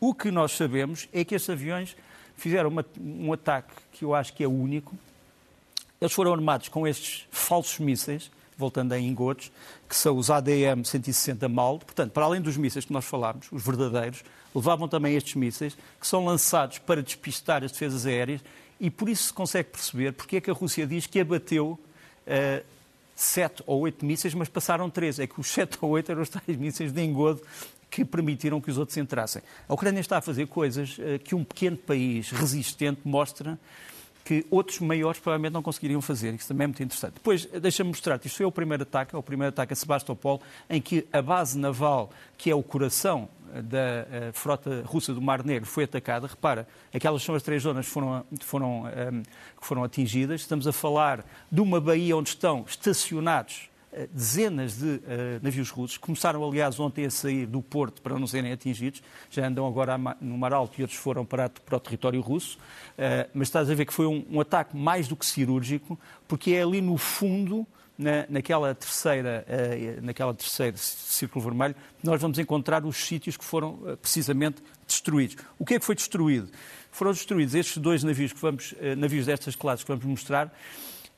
O 0.00 0.14
que 0.14 0.30
nós 0.30 0.52
sabemos 0.52 1.08
é 1.12 1.24
que 1.24 1.34
estes 1.34 1.50
aviões 1.50 1.96
fizeram 2.42 2.68
uma, 2.68 2.84
um 3.00 3.32
ataque 3.32 3.72
que 3.92 4.04
eu 4.04 4.14
acho 4.14 4.32
que 4.32 4.42
é 4.42 4.48
único. 4.48 4.96
Eles 6.00 6.12
foram 6.12 6.32
armados 6.32 6.66
com 6.66 6.86
estes 6.88 7.24
falsos 7.30 7.78
mísseis, 7.78 8.32
voltando 8.58 8.92
a 8.92 8.98
engodos, 8.98 9.52
que 9.88 9.94
são 9.94 10.16
os 10.16 10.28
ADM-160 10.28 11.48
MAL. 11.48 11.78
Portanto, 11.78 12.10
para 12.10 12.24
além 12.24 12.40
dos 12.40 12.56
mísseis 12.56 12.84
que 12.84 12.92
nós 12.92 13.04
falámos, 13.04 13.46
os 13.52 13.64
verdadeiros, 13.64 14.24
levavam 14.52 14.88
também 14.88 15.14
estes 15.14 15.36
mísseis, 15.36 15.76
que 16.00 16.06
são 16.06 16.24
lançados 16.24 16.78
para 16.78 17.00
despistar 17.00 17.62
as 17.62 17.70
defesas 17.70 18.06
aéreas, 18.06 18.40
e 18.80 18.90
por 18.90 19.08
isso 19.08 19.28
se 19.28 19.32
consegue 19.32 19.70
perceber 19.70 20.12
porque 20.12 20.38
é 20.38 20.40
que 20.40 20.50
a 20.50 20.54
Rússia 20.54 20.84
diz 20.84 21.06
que 21.06 21.20
abateu 21.20 21.78
uh, 22.26 22.64
sete 23.14 23.62
ou 23.64 23.82
oito 23.82 24.04
mísseis, 24.04 24.34
mas 24.34 24.48
passaram 24.48 24.90
três. 24.90 25.20
É 25.20 25.28
que 25.28 25.40
os 25.40 25.46
sete 25.46 25.78
ou 25.80 25.90
oito 25.90 26.10
eram 26.10 26.22
os 26.22 26.28
tais 26.28 26.58
mísseis 26.58 26.92
de 26.92 27.00
engodo 27.00 27.40
que 27.92 28.06
permitiram 28.06 28.58
que 28.58 28.70
os 28.70 28.78
outros 28.78 28.96
entrassem. 28.96 29.42
A 29.68 29.74
Ucrânia 29.74 30.00
está 30.00 30.16
a 30.16 30.22
fazer 30.22 30.46
coisas 30.46 30.96
uh, 30.96 31.18
que 31.22 31.34
um 31.34 31.44
pequeno 31.44 31.76
país 31.76 32.30
resistente 32.30 33.02
mostra 33.04 33.58
que 34.24 34.46
outros 34.50 34.78
maiores 34.78 35.20
provavelmente 35.20 35.52
não 35.52 35.62
conseguiriam 35.62 36.00
fazer. 36.00 36.32
Isso 36.32 36.48
também 36.48 36.64
é 36.64 36.68
muito 36.68 36.82
interessante. 36.82 37.14
Depois, 37.14 37.44
deixa-me 37.44 37.90
mostrar-te, 37.90 38.28
isto 38.28 38.36
foi 38.36 38.46
o 38.46 38.52
primeiro 38.52 38.84
ataque, 38.84 39.14
é 39.14 39.18
o 39.18 39.22
primeiro 39.22 39.50
ataque 39.50 39.74
a 39.74 39.76
Sebastopol, 39.76 40.40
em 40.70 40.80
que 40.80 41.06
a 41.12 41.20
base 41.20 41.58
naval, 41.58 42.10
que 42.38 42.50
é 42.50 42.54
o 42.54 42.62
coração 42.62 43.28
da 43.60 43.78
eh, 43.78 44.30
frota 44.32 44.82
russa 44.86 45.12
do 45.12 45.20
Mar 45.20 45.44
Negro 45.44 45.68
foi 45.68 45.84
atacada. 45.84 46.26
Repara, 46.28 46.66
aquelas 46.94 47.22
são 47.22 47.34
as 47.34 47.42
três 47.42 47.62
zonas 47.62 47.84
que 47.84 47.92
foram, 47.92 48.24
foram, 48.40 48.82
um, 48.82 48.88
ehm, 48.88 49.22
que 49.60 49.66
foram 49.66 49.84
atingidas. 49.84 50.40
Estamos 50.40 50.66
a 50.66 50.72
falar 50.72 51.24
de 51.50 51.60
uma 51.60 51.80
baía 51.80 52.16
onde 52.16 52.30
estão 52.30 52.64
estacionados 52.66 53.68
eh, 53.68 53.71
dezenas 54.10 54.78
de 54.78 54.86
uh, 54.86 55.00
navios 55.42 55.70
russos. 55.70 55.98
Começaram, 55.98 56.42
aliás, 56.44 56.80
ontem 56.80 57.04
a 57.04 57.10
sair 57.10 57.46
do 57.46 57.60
porto 57.60 58.00
para 58.00 58.18
não 58.18 58.26
serem 58.26 58.52
atingidos. 58.52 59.02
Já 59.30 59.46
andam 59.46 59.66
agora 59.66 59.98
no 60.20 60.38
Mar 60.38 60.52
Alto 60.52 60.80
e 60.80 60.82
outros 60.82 60.98
foram 60.98 61.24
para, 61.24 61.48
para 61.50 61.76
o 61.76 61.80
território 61.80 62.20
russo. 62.20 62.56
Uh, 62.56 63.28
mas 63.34 63.48
estás 63.48 63.68
a 63.70 63.74
ver 63.74 63.84
que 63.84 63.92
foi 63.92 64.06
um, 64.06 64.24
um, 64.30 64.40
ataque 64.40 64.76
mais 64.76 65.08
do 65.08 65.14
que 65.14 65.26
cirúrgico, 65.26 65.98
porque 66.26 66.52
é 66.52 66.62
ali 66.62 66.80
no 66.80 66.96
fundo, 66.96 67.66
na, 67.98 68.24
naquela, 68.30 68.74
terceira, 68.74 69.44
uh, 69.46 70.04
naquela 70.04 70.32
terceira 70.32 70.76
círculo 70.78 71.44
vermelho, 71.44 71.74
nós 72.02 72.20
vamos 72.20 72.38
encontrar 72.38 72.86
os 72.86 72.96
sítios 72.96 73.36
que 73.36 73.44
foram 73.44 73.98
precisamente 74.00 74.62
destruídos. 74.86 75.36
O 75.58 75.66
que 75.66 75.74
é 75.74 75.78
que 75.78 75.84
foi 75.84 75.94
destruído? 75.94 76.48
Foram 76.90 77.12
destruídos 77.12 77.54
estes 77.54 77.76
dois 77.76 78.02
navios, 78.02 78.32
que 78.32 78.40
vamos, 78.40 78.74
navios 78.96 79.26
destas 79.26 79.54
classes 79.54 79.84
que 79.84 79.88
vamos 79.88 80.04
mostrar. 80.04 80.52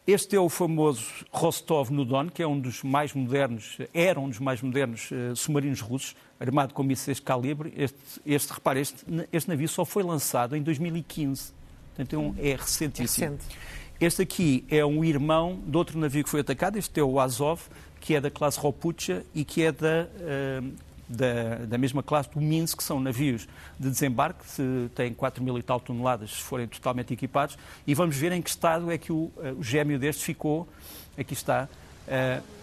Este 0.06 0.37
é 0.37 0.40
o 0.40 0.50
famoso 0.50 1.25
Rostov 1.32 1.90
no 1.90 2.04
Don, 2.04 2.28
que 2.28 2.42
é 2.42 2.46
um 2.46 2.61
dos 2.61 2.82
mais 2.82 3.14
modernos, 3.14 3.78
era 3.94 4.20
um 4.20 4.28
dos 4.28 4.38
mais 4.38 4.61
modernos 4.61 5.11
uh, 5.11 5.34
submarinos 5.34 5.80
russos, 5.80 6.14
armado 6.38 6.75
com 6.75 6.82
mísseis 6.82 7.16
de 7.16 7.23
calibre. 7.23 7.73
Este, 7.75 7.99
este 8.26 8.52
repare, 8.52 8.80
este, 8.80 9.02
este, 9.32 9.49
navio 9.49 9.66
só 9.66 9.82
foi 9.82 10.02
lançado 10.02 10.54
em 10.56 10.62
2015, 10.62 11.54
portanto 11.96 12.12
é, 12.12 12.18
um, 12.18 12.34
é 12.37 12.54
recentíssimo. 12.54 13.32
Recente. 13.32 13.58
Este 13.99 14.20
aqui 14.20 14.64
é 14.68 14.84
um 14.84 15.02
irmão 15.02 15.58
de 15.66 15.75
outro 15.75 15.99
navio 15.99 16.23
que 16.23 16.28
foi 16.28 16.40
atacado, 16.40 16.76
este 16.76 17.00
é 17.00 17.02
o 17.02 17.18
Azov, 17.18 17.62
que 17.99 18.14
é 18.14 18.20
da 18.20 18.30
classe 18.30 18.61
Ropucha 18.61 19.25
e 19.34 19.42
que 19.42 19.62
é 19.62 19.73
da 19.73 20.06
uh, 20.06 20.73
da, 21.08 21.66
da 21.66 21.78
mesma 21.78 22.02
classe 22.02 22.30
do 22.30 22.40
Minsk, 22.40 22.78
que 22.78 22.84
são 22.84 23.00
navios 23.00 23.46
de 23.78 23.90
desembarque, 23.90 24.40
que 24.56 24.90
têm 24.94 25.12
4 25.12 25.42
mil 25.42 25.58
e 25.58 25.62
tal 25.62 25.80
toneladas, 25.80 26.30
se 26.30 26.42
forem 26.42 26.66
totalmente 26.66 27.12
equipados, 27.12 27.58
e 27.87 27.94
vamos 27.94 28.16
ver 28.16 28.32
em 28.32 28.40
que 28.40 28.50
estado 28.50 28.90
é 28.90 28.99
que 28.99 29.12
o, 29.12 29.30
eh, 29.42 29.52
o 29.52 29.62
gêmeo 29.62 29.99
deste 29.99 30.25
ficou. 30.25 30.68
Aqui 31.16 31.34
está. 31.34 31.68
Uh, 32.06 32.54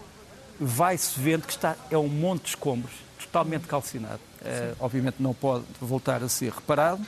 Vai-se 0.60 1.18
vendo 1.18 1.44
que 1.44 1.52
está, 1.52 1.74
é 1.90 1.98
um 1.98 2.06
monte 2.06 2.42
de 2.42 2.48
escombros, 2.50 2.92
totalmente 3.18 3.66
calcinado. 3.66 4.20
Uh, 4.40 4.76
obviamente 4.78 5.16
não 5.18 5.34
pode 5.34 5.64
voltar 5.80 6.22
a 6.22 6.28
ser 6.28 6.52
reparado. 6.52 7.04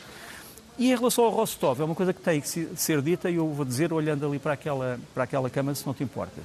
E 0.76 0.90
em 0.90 0.96
relação 0.96 1.24
ao 1.24 1.30
Rostov, 1.30 1.80
é 1.80 1.84
uma 1.84 1.94
coisa 1.94 2.12
que 2.12 2.20
tem 2.20 2.40
que 2.40 2.48
ser 2.48 3.00
dita 3.00 3.30
e 3.30 3.36
eu 3.36 3.48
vou 3.52 3.64
dizer 3.64 3.92
olhando 3.92 4.26
ali 4.26 4.40
para 4.40 4.54
aquela, 4.54 4.98
para 5.14 5.22
aquela 5.22 5.48
câmara, 5.48 5.74
se 5.74 5.86
não 5.86 5.94
te 5.94 6.02
importas. 6.02 6.42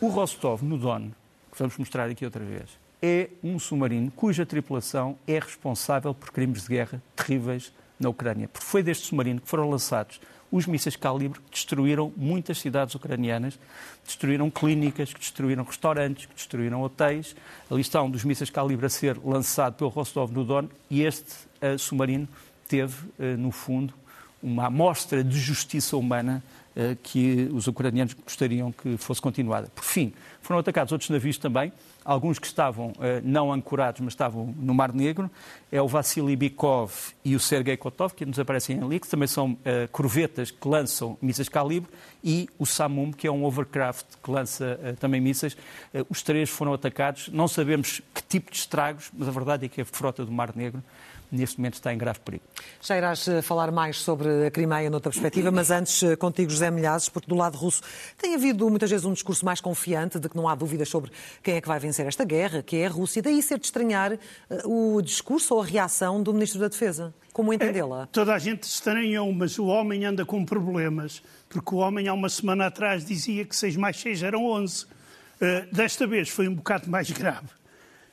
O 0.00 0.08
Rostov, 0.08 0.62
no 0.62 0.78
Don, 0.78 1.10
que 1.50 1.58
vamos 1.58 1.76
mostrar 1.76 2.08
aqui 2.08 2.24
outra 2.24 2.44
vez, 2.44 2.68
é 3.02 3.30
um 3.42 3.58
submarino 3.58 4.10
cuja 4.10 4.44
tripulação 4.44 5.18
é 5.26 5.38
responsável 5.38 6.14
por 6.14 6.30
crimes 6.30 6.62
de 6.62 6.68
guerra 6.68 7.02
terríveis 7.16 7.72
na 7.98 8.08
Ucrânia. 8.08 8.48
Porque 8.48 8.66
foi 8.66 8.82
deste 8.82 9.06
submarino 9.06 9.40
que 9.40 9.48
foram 9.48 9.68
lançados 9.68 10.20
os 10.52 10.66
mísseis 10.66 10.96
calibre 10.96 11.38
que 11.40 11.50
destruíram 11.50 12.12
muitas 12.16 12.58
cidades 12.58 12.94
ucranianas, 12.94 13.58
destruíram 14.04 14.50
clínicas, 14.50 15.12
que 15.12 15.20
destruíram 15.20 15.62
restaurantes, 15.62 16.26
que 16.26 16.34
destruíram 16.34 16.82
hotéis. 16.82 17.36
Ali 17.70 17.80
está 17.80 18.02
um 18.02 18.10
dos 18.10 18.24
mísseis 18.24 18.50
calibre 18.50 18.86
a 18.86 18.88
ser 18.88 19.16
lançado 19.24 19.74
pelo 19.74 19.90
Rostov 19.90 20.32
no 20.32 20.44
Don 20.44 20.68
e 20.90 21.02
este 21.02 21.32
uh, 21.62 21.78
submarino 21.78 22.28
teve, 22.66 23.06
uh, 23.18 23.36
no 23.38 23.52
fundo, 23.52 23.94
uma 24.42 24.66
amostra 24.66 25.22
de 25.22 25.38
justiça 25.38 25.96
humana 25.96 26.42
que 27.02 27.48
os 27.52 27.66
ucranianos 27.66 28.14
gostariam 28.14 28.72
que 28.72 28.96
fosse 28.96 29.20
continuada. 29.20 29.68
Por 29.74 29.84
fim, 29.84 30.12
foram 30.40 30.60
atacados 30.60 30.92
outros 30.92 31.10
navios 31.10 31.36
também, 31.38 31.72
alguns 32.04 32.38
que 32.38 32.46
estavam 32.46 32.92
eh, 33.00 33.20
não 33.22 33.52
ancorados, 33.52 34.00
mas 34.00 34.12
estavam 34.12 34.54
no 34.58 34.74
Mar 34.74 34.92
Negro, 34.92 35.30
é 35.70 35.80
o 35.80 35.86
Vassili 35.86 36.34
Bikov 36.34 36.92
e 37.24 37.36
o 37.36 37.40
Sergei 37.40 37.76
Kotov, 37.76 38.14
que 38.14 38.24
nos 38.24 38.38
aparecem 38.38 38.82
ali, 38.82 38.98
que 38.98 39.08
também 39.08 39.28
são 39.28 39.52
uh, 39.52 39.58
corvetas 39.92 40.50
que 40.50 40.66
lançam 40.66 41.16
mísseis 41.20 41.48
calibre, 41.48 41.90
e 42.24 42.48
o 42.58 42.66
Samum, 42.66 43.12
que 43.12 43.26
é 43.26 43.30
um 43.30 43.44
overcraft 43.44 44.06
que 44.22 44.30
lança 44.30 44.78
também 44.98 45.20
mísseis. 45.20 45.56
Os 46.08 46.22
três 46.22 46.50
foram 46.50 46.74
atacados, 46.74 47.28
não 47.28 47.48
sabemos 47.48 48.02
que 48.14 48.22
tipo 48.22 48.50
de 48.50 48.58
estragos, 48.58 49.10
mas 49.16 49.28
a 49.28 49.30
verdade 49.30 49.66
é 49.66 49.68
que 49.68 49.80
a 49.80 49.84
frota 49.84 50.24
do 50.24 50.32
Mar 50.32 50.52
Negro 50.54 50.82
neste 51.30 51.58
momento 51.58 51.74
está 51.74 51.92
em 51.92 51.98
grave 51.98 52.20
perigo. 52.20 52.44
Já 52.80 52.96
irás 52.96 53.26
eh, 53.28 53.42
falar 53.42 53.70
mais 53.70 53.98
sobre 53.98 54.46
a 54.46 54.50
Crimeia 54.50 54.90
noutra 54.90 55.10
perspectiva, 55.10 55.50
mas 55.50 55.70
antes 55.70 56.02
eh, 56.02 56.16
contigo, 56.16 56.50
José 56.50 56.70
Milhazes, 56.70 57.08
porque 57.08 57.28
do 57.28 57.34
lado 57.34 57.56
russo 57.56 57.82
tem 58.18 58.34
havido 58.34 58.68
muitas 58.68 58.90
vezes 58.90 59.04
um 59.04 59.12
discurso 59.12 59.44
mais 59.44 59.60
confiante 59.60 60.18
de 60.18 60.28
que 60.28 60.36
não 60.36 60.48
há 60.48 60.54
dúvidas 60.54 60.88
sobre 60.88 61.10
quem 61.42 61.56
é 61.56 61.60
que 61.60 61.68
vai 61.68 61.78
vencer 61.78 62.06
esta 62.06 62.24
guerra, 62.24 62.62
que 62.62 62.76
é 62.76 62.86
a 62.86 62.90
Rússia. 62.90 63.22
Daí 63.22 63.42
ser 63.42 63.58
de 63.58 63.66
estranhar 63.66 64.18
o 64.64 65.00
discurso 65.02 65.54
ou 65.54 65.62
a 65.62 65.64
reação 65.64 66.22
do 66.22 66.32
Ministro 66.32 66.60
da 66.60 66.68
Defesa. 66.68 67.14
Como 67.32 67.52
entendê-la? 67.52 68.02
É, 68.02 68.06
toda 68.06 68.34
a 68.34 68.38
gente 68.38 68.64
estranhou, 68.64 69.32
mas 69.32 69.58
o 69.58 69.66
homem 69.66 70.04
anda 70.04 70.24
com 70.24 70.44
problemas, 70.44 71.22
porque 71.48 71.74
o 71.74 71.78
homem 71.78 72.08
há 72.08 72.12
uma 72.12 72.28
semana 72.28 72.66
atrás 72.66 73.04
dizia 73.04 73.44
que 73.44 73.54
6 73.54 73.76
mais 73.76 73.98
6 74.00 74.22
eram 74.22 74.44
11. 74.44 74.84
Uh, 74.84 74.86
desta 75.72 76.06
vez 76.06 76.28
foi 76.28 76.48
um 76.48 76.54
bocado 76.54 76.90
mais 76.90 77.10
grave, 77.10 77.48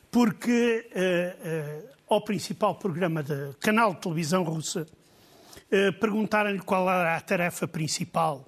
porque 0.10 0.88
uh, 0.96 1.84
uh, 1.84 1.97
ao 2.08 2.22
principal 2.22 2.76
programa 2.76 3.22
do 3.22 3.56
canal 3.60 3.94
de 3.94 4.02
televisão 4.02 4.44
russa 4.44 4.88
perguntaram-lhe 6.00 6.60
qual 6.60 6.90
era 6.90 7.18
a 7.18 7.22
tarefa 7.22 7.68
principal 7.68 8.46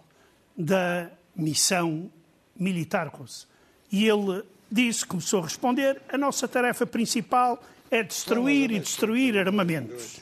da 0.57 1.09
missão 1.35 2.09
militar 2.55 3.07
russa. 3.07 3.45
E 3.91 4.07
ele 4.07 4.43
disse, 4.71 5.05
começou 5.05 5.41
a 5.41 5.43
responder, 5.43 6.01
a 6.09 6.17
nossa 6.17 6.47
tarefa 6.47 6.85
principal 6.85 7.61
é 7.89 8.03
destruir 8.03 8.71
e 8.71 8.79
destruir 8.79 9.37
armamentos. 9.37 10.21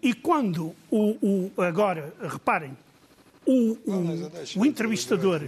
E 0.00 0.14
quando 0.14 0.74
o, 0.90 1.50
o 1.56 1.62
agora, 1.62 2.14
reparem, 2.22 2.76
o, 3.44 3.72
o, 3.86 4.60
o, 4.60 4.66
entrevistador 4.66 5.40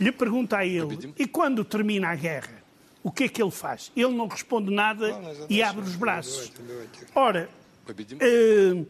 lhe 0.00 0.12
pergunta 0.12 0.58
a 0.58 0.64
ele, 0.64 1.12
e 1.18 1.26
quando 1.26 1.64
termina 1.64 2.08
a 2.08 2.14
guerra, 2.14 2.62
o 3.08 3.10
que 3.10 3.24
é 3.24 3.28
que 3.28 3.42
ele 3.42 3.50
faz? 3.50 3.90
Ele 3.96 4.12
não 4.12 4.28
responde 4.28 4.70
nada 4.70 5.18
e 5.48 5.62
abre 5.62 5.82
os 5.82 5.96
braços. 5.96 6.52
Ora, 7.14 7.48
uh, 7.88 8.86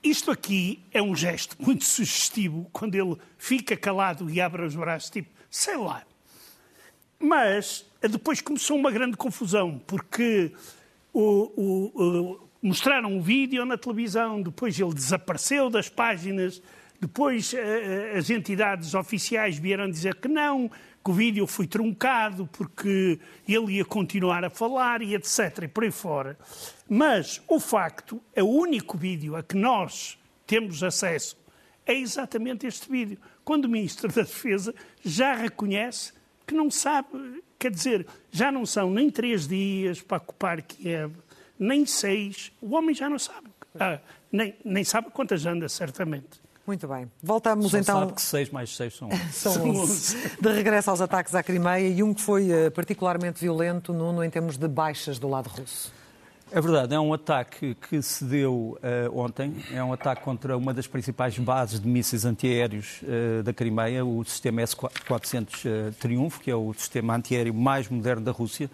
isto 0.00 0.30
aqui 0.30 0.80
é 0.92 1.02
um 1.02 1.14
gesto 1.16 1.56
muito 1.58 1.84
sugestivo, 1.84 2.68
quando 2.72 2.94
ele 2.94 3.16
fica 3.36 3.76
calado 3.76 4.30
e 4.30 4.40
abre 4.40 4.62
os 4.62 4.76
braços, 4.76 5.10
tipo, 5.10 5.28
sei 5.50 5.76
lá. 5.76 6.04
Mas 7.18 7.84
depois 8.00 8.40
começou 8.40 8.78
uma 8.78 8.92
grande 8.92 9.16
confusão, 9.16 9.82
porque 9.88 10.52
o, 11.12 12.38
mostraram 12.62 13.16
um 13.16 13.20
vídeo 13.20 13.64
na 13.64 13.76
televisão, 13.76 14.40
depois 14.40 14.78
ele 14.78 14.94
desapareceu 14.94 15.68
das 15.68 15.88
páginas, 15.88 16.62
depois 17.00 17.52
uh, 17.52 18.18
as 18.18 18.28
entidades 18.30 18.94
oficiais 18.94 19.58
vieram 19.58 19.90
dizer 19.90 20.16
que 20.16 20.28
não, 20.28 20.70
que 21.02 21.10
o 21.10 21.14
vídeo 21.14 21.46
foi 21.46 21.66
truncado 21.66 22.46
porque 22.52 23.18
ele 23.48 23.76
ia 23.76 23.84
continuar 23.84 24.44
a 24.44 24.50
falar 24.50 25.00
e 25.00 25.14
etc. 25.14 25.62
e 25.62 25.68
por 25.68 25.84
aí 25.84 25.90
fora. 25.90 26.38
Mas 26.88 27.40
o 27.48 27.58
facto, 27.58 28.20
é 28.34 28.42
o 28.42 28.48
único 28.48 28.98
vídeo 28.98 29.34
a 29.34 29.42
que 29.42 29.56
nós 29.56 30.18
temos 30.46 30.82
acesso 30.82 31.40
é 31.86 31.94
exatamente 31.94 32.66
este 32.66 32.90
vídeo. 32.90 33.18
Quando 33.44 33.64
o 33.64 33.68
Ministro 33.68 34.08
da 34.08 34.22
Defesa 34.22 34.74
já 35.04 35.34
reconhece 35.34 36.12
que 36.46 36.54
não 36.54 36.70
sabe, 36.70 37.42
quer 37.58 37.70
dizer, 37.70 38.06
já 38.30 38.52
não 38.52 38.66
são 38.66 38.90
nem 38.90 39.10
três 39.10 39.48
dias 39.48 40.00
para 40.00 40.18
ocupar 40.18 40.62
Kiev, 40.62 41.12
nem 41.58 41.84
seis. 41.86 42.52
O 42.60 42.74
homem 42.74 42.94
já 42.94 43.08
não 43.08 43.18
sabe. 43.18 43.48
Ah, 43.78 43.98
nem, 44.30 44.54
nem 44.64 44.84
sabe 44.84 45.10
quantas 45.10 45.46
anda, 45.46 45.68
certamente. 45.68 46.40
Muito 46.70 46.86
bem. 46.86 47.10
Voltamos 47.20 47.68
Só 47.68 47.78
então. 47.78 47.98
sabe 47.98 48.12
que 48.12 48.22
6 48.22 48.50
mais 48.50 48.76
6 48.76 48.94
são 48.94 49.08
11. 49.08 49.32
são 49.32 49.70
11. 49.70 50.16
De 50.40 50.52
regresso 50.52 50.88
aos 50.88 51.00
ataques 51.00 51.34
à 51.34 51.42
Crimeia 51.42 51.88
e 51.88 52.00
um 52.00 52.14
que 52.14 52.20
foi 52.20 52.48
eh, 52.48 52.70
particularmente 52.70 53.40
violento, 53.40 53.92
Nuno, 53.92 54.22
em 54.22 54.30
termos 54.30 54.56
de 54.56 54.68
baixas 54.68 55.18
do 55.18 55.28
lado 55.28 55.48
russo. 55.48 55.92
É 56.52 56.60
verdade, 56.60 56.94
é 56.94 57.00
um 57.00 57.12
ataque 57.12 57.76
que 57.88 58.00
se 58.00 58.24
deu 58.24 58.78
uh, 58.78 59.18
ontem. 59.18 59.56
É 59.72 59.82
um 59.82 59.92
ataque 59.92 60.22
contra 60.22 60.56
uma 60.56 60.72
das 60.72 60.86
principais 60.86 61.36
bases 61.36 61.80
de 61.80 61.88
mísseis 61.88 62.24
antiaéreos 62.24 63.02
uh, 63.02 63.42
da 63.42 63.52
Crimeia, 63.52 64.04
o 64.04 64.24
sistema 64.24 64.62
S-400 64.62 65.64
uh, 65.64 65.92
Triunfo, 65.94 66.38
que 66.38 66.52
é 66.52 66.54
o 66.54 66.72
sistema 66.72 67.16
antiaéreo 67.16 67.52
mais 67.52 67.88
moderno 67.88 68.22
da 68.24 68.30
Rússia. 68.30 68.70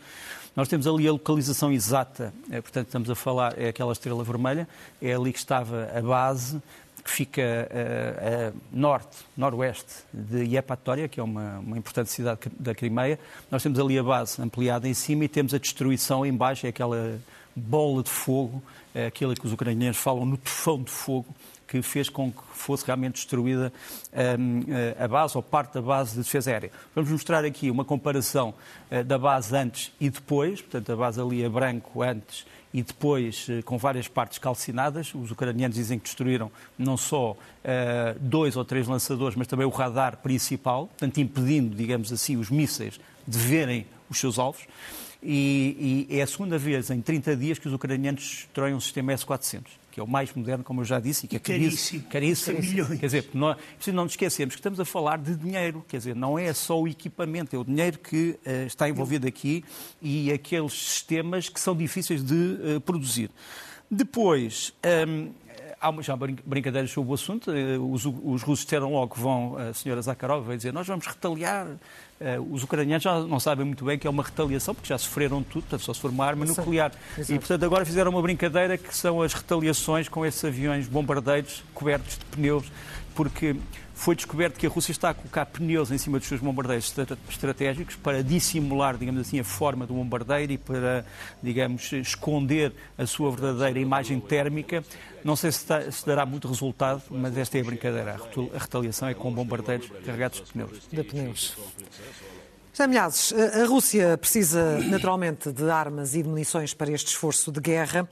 Nós 0.55 0.69
temos 0.69 0.87
ali 0.87 1.07
a 1.07 1.13
localização 1.13 1.71
exata, 1.71 2.33
é, 2.51 2.63
portanto, 2.63 2.87
estamos 2.87 3.11
a 3.11 3.15
falar, 3.15 3.59
é 3.59 3.69
aquela 3.69 3.93
estrela 3.93 4.25
vermelha, 4.25 4.67
é 5.03 5.13
ali 5.13 5.31
que 5.31 5.39
estava 5.39 5.91
a 5.95 6.01
base, 6.01 6.63
que 7.07 7.13
fica 7.13 7.69
a, 7.71 8.49
a 8.49 8.53
norte, 8.73 9.19
noroeste 9.37 10.03
de 10.13 10.43
Iepatória, 10.43 11.07
que 11.07 11.21
é 11.21 11.23
uma, 11.23 11.61
uma, 11.61 11.79
importante 11.79 12.11
cidade 12.11 12.41
da 12.59 12.75
Crimeia. 12.75 13.17
Nós 13.49 13.63
temos 13.63 13.79
ali 13.79 13.97
a 13.97 14.03
base 14.03 14.43
ampliada 14.43 14.89
em 14.89 14.95
cima 14.95 15.25
e 15.25 15.29
temos 15.29 15.55
a 15.55 15.59
destruição 15.59 16.27
em 16.27 16.35
baixo, 16.35 16.67
é 16.67 16.71
aquela 16.71 17.21
bola 17.55 18.03
de 18.03 18.11
fogo, 18.11 18.61
é 18.93 19.07
aquilo 19.07 19.37
que 19.37 19.47
os 19.47 19.53
ucranianos 19.53 19.97
falam 19.97 20.27
no 20.27 20.37
tufão 20.37 20.83
de 20.83 20.91
fogo, 20.91 21.33
que 21.69 21.81
fez 21.81 22.09
com 22.09 22.33
que 22.33 22.43
fosse 22.53 22.85
realmente 22.85 23.15
destruída 23.15 23.73
um, 24.39 24.63
eh, 24.69 24.97
a 24.99 25.07
base 25.07 25.37
ou 25.37 25.43
parte 25.43 25.75
da 25.75 25.83
base 25.83 26.13
de 26.13 26.23
defesa 26.23 26.51
aérea. 26.51 26.73
Vamos 26.93 27.11
mostrar 27.11 27.45
aqui 27.45 27.71
uma 27.71 27.85
comparação 27.85 28.53
uh, 28.91 29.05
da 29.05 29.19
base 29.19 29.57
antes 29.57 29.93
e 30.01 30.11
depois, 30.11 30.61
portanto, 30.61 30.93
a 30.93 30.97
base 30.97 31.21
ali 31.21 31.45
a 31.45 31.51
branco 31.51 32.03
antes 32.03 32.47
e 32.73 32.83
depois 32.83 33.49
uh, 33.49 33.63
com 33.65 33.79
várias 33.79 34.09
partes 34.09 34.39
calcinadas. 34.39 35.15
Os 35.15 35.31
ucranianos 35.31 35.77
dizem 35.77 35.99
que 35.99 36.05
destruíram 36.05 36.51
não 36.79 36.97
só 36.97 37.33
uh, 37.33 37.37
dois 38.21 38.57
ou 38.57 38.65
três 38.65 38.87
lançadores, 38.87 39.37
mas 39.37 39.47
também 39.47 39.67
o 39.67 39.71
radar 39.71 40.19
principal, 40.19 40.87
portanto, 40.89 41.19
impedindo, 41.19 41.75
digamos 41.75 42.13
assim, 42.13 42.37
os 42.37 42.51
mísseis 42.51 43.01
de 43.27 43.39
verem 43.39 43.87
os 44.11 44.19
seus 44.19 44.39
alvos. 44.39 44.63
E, 45.23 46.07
e 46.09 46.19
é 46.19 46.23
a 46.23 46.27
segunda 46.27 46.59
vez 46.59 46.91
em 46.91 47.01
30 47.01 47.37
dias 47.37 47.59
que 47.59 47.67
os 47.67 47.75
ucranianos 47.75 48.21
destroem 48.21 48.75
um 48.75 48.81
sistema 48.81 49.13
S-400 49.13 49.65
que 49.97 50.01
é 50.01 50.03
o 50.05 50.07
mais 50.07 50.31
moderno, 50.35 50.63
como 50.63 50.83
eu 50.83 50.85
já 50.85 51.01
disse, 51.01 51.25
e 51.25 51.29
que 51.31 51.37
é 51.37 51.39
caríssimo. 51.39 52.03
caríssimo. 52.11 52.57
caríssimo. 52.59 52.99
Quer 52.99 53.07
dizer, 53.07 53.31
nós, 53.33 53.57
não 53.87 54.05
nos 54.05 54.13
esquecemos 54.13 54.55
que 54.55 54.59
estamos 54.59 54.79
a 54.79 54.85
falar 54.85 55.17
de 55.17 55.35
dinheiro, 55.35 55.83
quer 55.89 55.97
dizer, 55.97 56.15
não 56.15 56.39
é 56.39 56.53
só 56.53 56.79
o 56.79 56.87
equipamento, 56.87 57.57
é 57.57 57.59
o 57.59 57.65
dinheiro 57.65 57.99
que 57.99 58.39
uh, 58.45 58.67
está 58.67 58.91
envolvido 58.91 59.27
aqui 59.27 59.65
e 60.03 60.31
aqueles 60.31 60.75
sistemas 60.75 61.49
que 61.49 61.59
são 61.59 61.75
difíceis 61.75 62.23
de 62.23 62.35
uh, 62.35 62.81
produzir. 62.83 63.31
Depois, 63.91 64.71
um, 65.09 65.31
há 65.81 65.93
já 66.03 66.17
brincadeiras 66.17 66.91
sobre 66.91 67.11
o 67.11 67.15
assunto. 67.15 67.51
Eh, 67.51 67.79
os, 67.79 68.05
os 68.05 68.43
russos 68.43 68.65
disseram 68.65 68.93
logo 68.93 69.15
que 69.15 69.21
vão, 69.21 69.57
a 69.57 69.73
senhora 69.75 70.03
Zakharov 70.03 70.47
vai 70.47 70.57
dizer, 70.57 70.73
nós 70.73 70.87
vamos 70.87 71.07
retaliar 71.07 71.67
Uh, 72.19 72.41
os 72.51 72.63
ucranianos 72.63 73.03
já 73.03 73.21
não 73.21 73.39
sabem 73.39 73.67
muito 73.67 73.85
bem 73.85 73.99
que 73.99 74.07
é 74.07 74.11
uma 74.11 74.23
retaliação, 74.23 74.75
porque 74.75 74.89
já 74.89 74.97
sofreram 74.97 75.43
tudo, 75.43 75.65
portanto, 75.65 75.83
só 75.83 75.93
se 75.93 76.01
for 76.01 76.11
uma 76.11 76.25
arma 76.25 76.47
nuclear. 76.47 76.91
Exato. 77.13 77.33
E, 77.33 77.39
portanto, 77.39 77.63
agora 77.65 77.85
fizeram 77.85 78.11
uma 78.11 78.23
brincadeira 78.23 78.79
que 78.79 78.97
são 78.97 79.21
as 79.21 79.35
retaliações 79.35 80.09
com 80.09 80.25
esses 80.25 80.43
aviões 80.43 80.89
bombardeiros 80.89 81.63
cobertos 81.75 82.17
de 82.17 82.25
pneus, 82.25 82.73
porque 83.15 83.57
foi 83.97 84.15
descoberto 84.15 84.59
que 84.59 84.67
a 84.67 84.69
Rússia 84.69 84.93
está 84.93 85.11
a 85.11 85.15
colocar 85.15 85.47
pneus 85.47 85.91
em 85.91 85.97
cima 85.97 86.19
dos 86.19 86.29
seus 86.29 86.39
bombardeiros 86.39 86.95
estratégicos 87.31 87.97
para 87.97 88.23
dissimular, 88.23 88.97
digamos 88.99 89.23
assim, 89.23 89.41
a 89.41 89.45
forma 89.45 89.87
do 89.87 89.95
bombardeiro 89.95 90.53
e 90.53 90.59
para, 90.59 91.05
digamos, 91.43 91.91
esconder 91.93 92.75
a 92.99 93.07
sua 93.07 93.31
verdadeira 93.31 93.81
imagem 93.81 94.21
térmica. 94.21 94.85
Não 95.25 95.35
sei 95.35 95.51
se, 95.51 95.61
está, 95.61 95.91
se 95.91 96.07
dará 96.07 96.27
muito 96.27 96.47
resultado, 96.47 97.03
mas 97.11 97.37
esta 97.39 97.57
é 97.57 97.63
a 97.63 97.65
brincadeira. 97.65 98.21
A 98.55 98.59
retaliação 98.59 99.09
é 99.09 99.15
com 99.15 99.33
bombardeiros 99.33 99.91
carregados 100.05 100.43
de 100.43 100.53
pneus. 100.53 100.89
De 100.93 101.03
pneus. 101.03 101.57
José 102.75 103.63
a 103.63 103.65
Rússia 103.65 104.19
precisa 104.19 104.79
naturalmente 104.81 105.51
de 105.51 105.71
armas 105.71 106.15
e 106.15 106.23
de 106.23 106.29
munições 106.29 106.75
para 106.75 106.93
este 106.93 107.09
esforço 107.09 107.51
de 107.51 107.61
guerra 107.61 108.07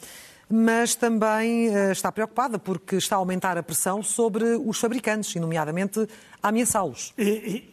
mas 0.48 0.94
também 0.94 1.68
uh, 1.68 1.92
está 1.92 2.12
preocupada 2.12 2.58
porque 2.58 2.96
está 2.96 3.16
a 3.16 3.18
aumentar 3.18 3.56
a 3.56 3.62
pressão 3.62 4.02
sobre 4.02 4.44
os 4.56 4.78
fabricantes, 4.78 5.34
e 5.34 5.40
nomeadamente 5.40 6.06
a 6.42 6.48
ameaçá-los. 6.48 7.14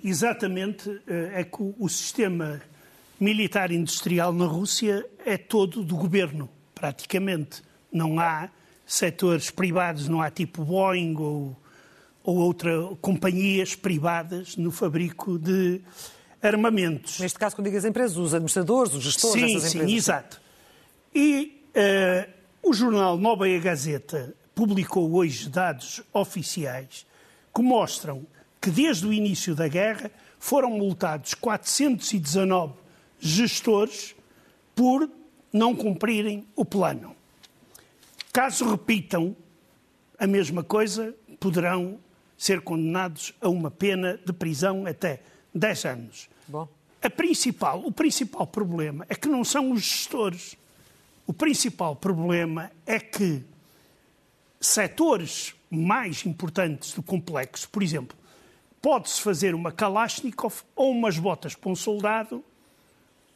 Exatamente, 0.03 1.01
é 1.07 1.43
que 1.43 1.73
o 1.77 1.89
sistema 1.89 2.61
militar 3.19 3.71
industrial 3.71 4.33
na 4.33 4.45
Rússia 4.45 5.05
é 5.25 5.37
todo 5.37 5.83
do 5.83 5.95
governo, 5.95 6.49
praticamente. 6.73 7.61
Não 7.91 8.19
há 8.19 8.49
setores 8.85 9.51
privados, 9.51 10.07
não 10.07 10.21
há 10.21 10.31
tipo 10.31 10.65
Boeing 10.65 11.15
ou, 11.17 11.55
ou 12.23 12.37
outras 12.37 12.97
companhias 12.99 13.75
privadas 13.75 14.57
no 14.57 14.71
fabrico 14.71 15.37
de 15.37 15.81
armamentos. 16.41 17.19
Neste 17.19 17.37
caso, 17.37 17.55
quando 17.55 17.65
digo 17.65 17.77
as 17.77 17.85
empresas, 17.85 18.17
os 18.17 18.33
administradores, 18.33 18.93
os 18.93 19.03
gestores 19.03 19.39
sim, 19.39 19.53
dessas 19.53 19.75
empresas. 19.75 19.91
Sim, 19.91 19.97
exato. 19.97 20.41
E 21.13 21.63
uh, 21.75 22.40
o 22.63 22.73
jornal 22.73 23.17
Nova 23.17 23.47
Gazeta 23.59 24.35
publicou 24.53 25.13
hoje 25.13 25.49
dados 25.49 26.01
oficiais 26.13 27.05
que 27.53 27.61
mostram 27.61 28.25
que 28.61 28.69
desde 28.69 29.07
o 29.07 29.13
início 29.13 29.55
da 29.55 29.67
guerra 29.67 30.11
foram 30.39 30.69
multados 30.69 31.33
419 31.33 32.73
gestores 33.19 34.15
por 34.75 35.09
não 35.51 35.75
cumprirem 35.75 36.45
o 36.55 36.63
plano. 36.63 37.15
Caso 38.31 38.69
repitam 38.69 39.35
a 40.17 40.27
mesma 40.27 40.63
coisa, 40.63 41.15
poderão 41.39 41.99
ser 42.37 42.61
condenados 42.61 43.33
a 43.41 43.49
uma 43.49 43.71
pena 43.71 44.19
de 44.23 44.31
prisão 44.31 44.85
até 44.85 45.21
10 45.53 45.85
anos. 45.85 46.29
Bom. 46.47 46.67
A 47.01 47.09
principal, 47.09 47.83
o 47.83 47.91
principal 47.91 48.45
problema 48.45 49.05
é 49.09 49.15
que 49.15 49.27
não 49.27 49.43
são 49.43 49.71
os 49.71 49.81
gestores 49.81 50.55
O 51.25 51.33
principal 51.33 51.95
problema 51.95 52.71
é 52.85 52.99
que 52.99 53.43
setores 54.59 55.55
mais 55.69 56.25
importantes 56.25 56.93
do 56.93 57.01
complexo, 57.01 57.69
por 57.69 57.81
exemplo, 57.81 58.17
pode-se 58.81 59.21
fazer 59.21 59.55
uma 59.55 59.71
Kalashnikov 59.71 60.63
ou 60.75 60.91
umas 60.91 61.17
botas 61.17 61.55
para 61.55 61.71
um 61.71 61.75
soldado 61.75 62.43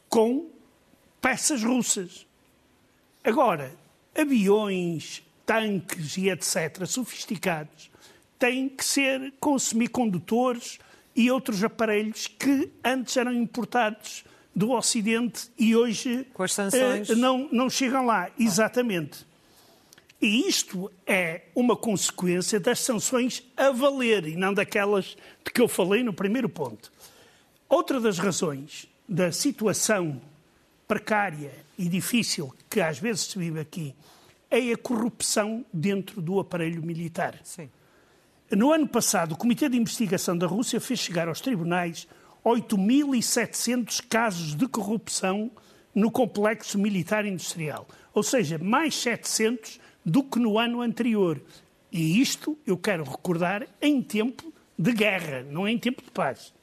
com 0.08 0.50
peças 1.20 1.62
russas. 1.62 2.26
Agora, 3.24 3.74
aviões, 4.14 5.22
tanques 5.44 6.16
e 6.16 6.28
etc., 6.28 6.84
sofisticados, 6.86 7.90
têm 8.38 8.68
que 8.68 8.84
ser 8.84 9.32
com 9.40 9.58
semicondutores 9.58 10.78
e 11.14 11.30
outros 11.30 11.64
aparelhos 11.64 12.26
que 12.26 12.70
antes 12.84 13.16
eram 13.16 13.32
importados 13.32 14.24
do 14.56 14.70
Ocidente 14.70 15.50
e 15.58 15.76
hoje 15.76 16.26
eh, 16.72 17.14
não, 17.14 17.46
não 17.52 17.68
chegam 17.68 18.06
lá. 18.06 18.30
Exatamente. 18.38 19.26
E 20.20 20.48
isto 20.48 20.90
é 21.06 21.42
uma 21.54 21.76
consequência 21.76 22.58
das 22.58 22.80
sanções 22.80 23.42
a 23.54 23.70
valer 23.70 24.26
e 24.26 24.34
não 24.34 24.54
daquelas 24.54 25.14
de 25.44 25.52
que 25.52 25.60
eu 25.60 25.68
falei 25.68 26.02
no 26.02 26.14
primeiro 26.14 26.48
ponto. 26.48 26.90
Outra 27.68 28.00
das 28.00 28.18
razões 28.18 28.88
da 29.06 29.30
situação 29.30 30.18
precária 30.88 31.52
e 31.78 31.86
difícil 31.86 32.50
que 32.70 32.80
às 32.80 32.98
vezes 32.98 33.24
se 33.24 33.38
vive 33.38 33.60
aqui 33.60 33.94
é 34.50 34.72
a 34.72 34.76
corrupção 34.78 35.66
dentro 35.70 36.22
do 36.22 36.40
aparelho 36.40 36.82
militar. 36.82 37.38
Sim. 37.44 37.68
No 38.50 38.72
ano 38.72 38.88
passado, 38.88 39.32
o 39.32 39.36
Comitê 39.36 39.68
de 39.68 39.76
Investigação 39.76 40.38
da 40.38 40.46
Rússia 40.46 40.80
fez 40.80 41.00
chegar 41.00 41.28
aos 41.28 41.42
tribunais 41.42 42.08
8.700 42.46 44.00
casos 44.08 44.54
de 44.54 44.68
corrupção 44.68 45.50
no 45.92 46.12
complexo 46.12 46.78
militar 46.78 47.24
industrial, 47.24 47.88
ou 48.14 48.22
seja, 48.22 48.56
mais 48.56 48.94
700 48.94 49.80
do 50.04 50.22
que 50.22 50.38
no 50.38 50.56
ano 50.56 50.80
anterior. 50.80 51.42
E 51.90 52.20
isto 52.20 52.56
eu 52.64 52.78
quero 52.78 53.02
recordar 53.02 53.66
em 53.82 54.00
tempo 54.00 54.52
de 54.78 54.92
guerra, 54.92 55.42
não 55.50 55.66
em 55.66 55.76
tempo 55.76 56.00
de 56.02 56.10
paz. 56.12 56.54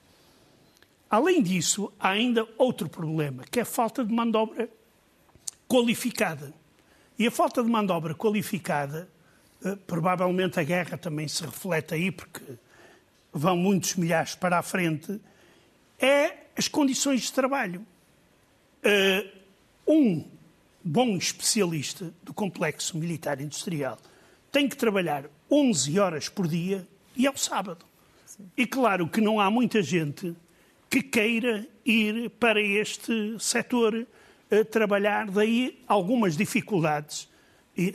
Além 1.09 1.43
disso, 1.43 1.91
há 1.99 2.11
ainda 2.11 2.47
outro 2.57 2.87
problema, 2.87 3.43
que 3.51 3.59
é 3.59 3.63
a 3.63 3.65
falta 3.65 4.05
de 4.05 4.13
mão 4.13 4.29
de 4.31 4.37
obra 4.37 4.69
qualificada. 5.67 6.53
E 7.19 7.27
a 7.27 7.31
falta 7.31 7.61
de 7.61 7.69
mão 7.69 7.85
de 7.85 7.91
obra 7.91 8.15
qualificada, 8.15 9.09
eh, 9.65 9.75
provavelmente 9.85 10.59
a 10.59 10.63
guerra 10.63 10.97
também 10.97 11.27
se 11.27 11.43
reflete 11.43 11.93
aí, 11.93 12.09
porque 12.09 12.41
vão 13.33 13.57
muitos 13.57 13.95
milhares 13.95 14.33
para 14.33 14.57
a 14.59 14.63
frente, 14.63 15.19
é 15.99 16.47
as 16.56 16.67
condições 16.67 17.21
de 17.21 17.34
trabalho. 17.34 17.86
Eh, 18.84 19.25
um 19.88 20.25
bom 20.84 21.15
especialista 21.15 22.13
do 22.21 22.34
complexo 22.34 22.97
militar 22.97 23.39
industrial 23.39 23.97
tem 24.51 24.67
que 24.67 24.75
trabalhar 24.75 25.25
11 25.49 25.99
horas 25.99 26.29
por 26.29 26.47
dia 26.47 26.88
e 27.15 27.25
ao 27.25 27.38
sábado. 27.38 27.86
Sim. 28.25 28.49
E 28.56 28.65
claro 28.65 29.08
que 29.08 29.21
não 29.21 29.39
há 29.39 29.49
muita 29.49 29.82
gente 29.82 30.36
que 30.89 31.01
queira 31.01 31.67
ir 31.86 32.29
para 32.32 32.62
este 32.62 33.36
setor 33.39 34.06
a 34.51 34.63
trabalhar, 34.63 35.29
daí 35.32 35.82
algumas 35.88 36.38
dificuldades 36.38 37.27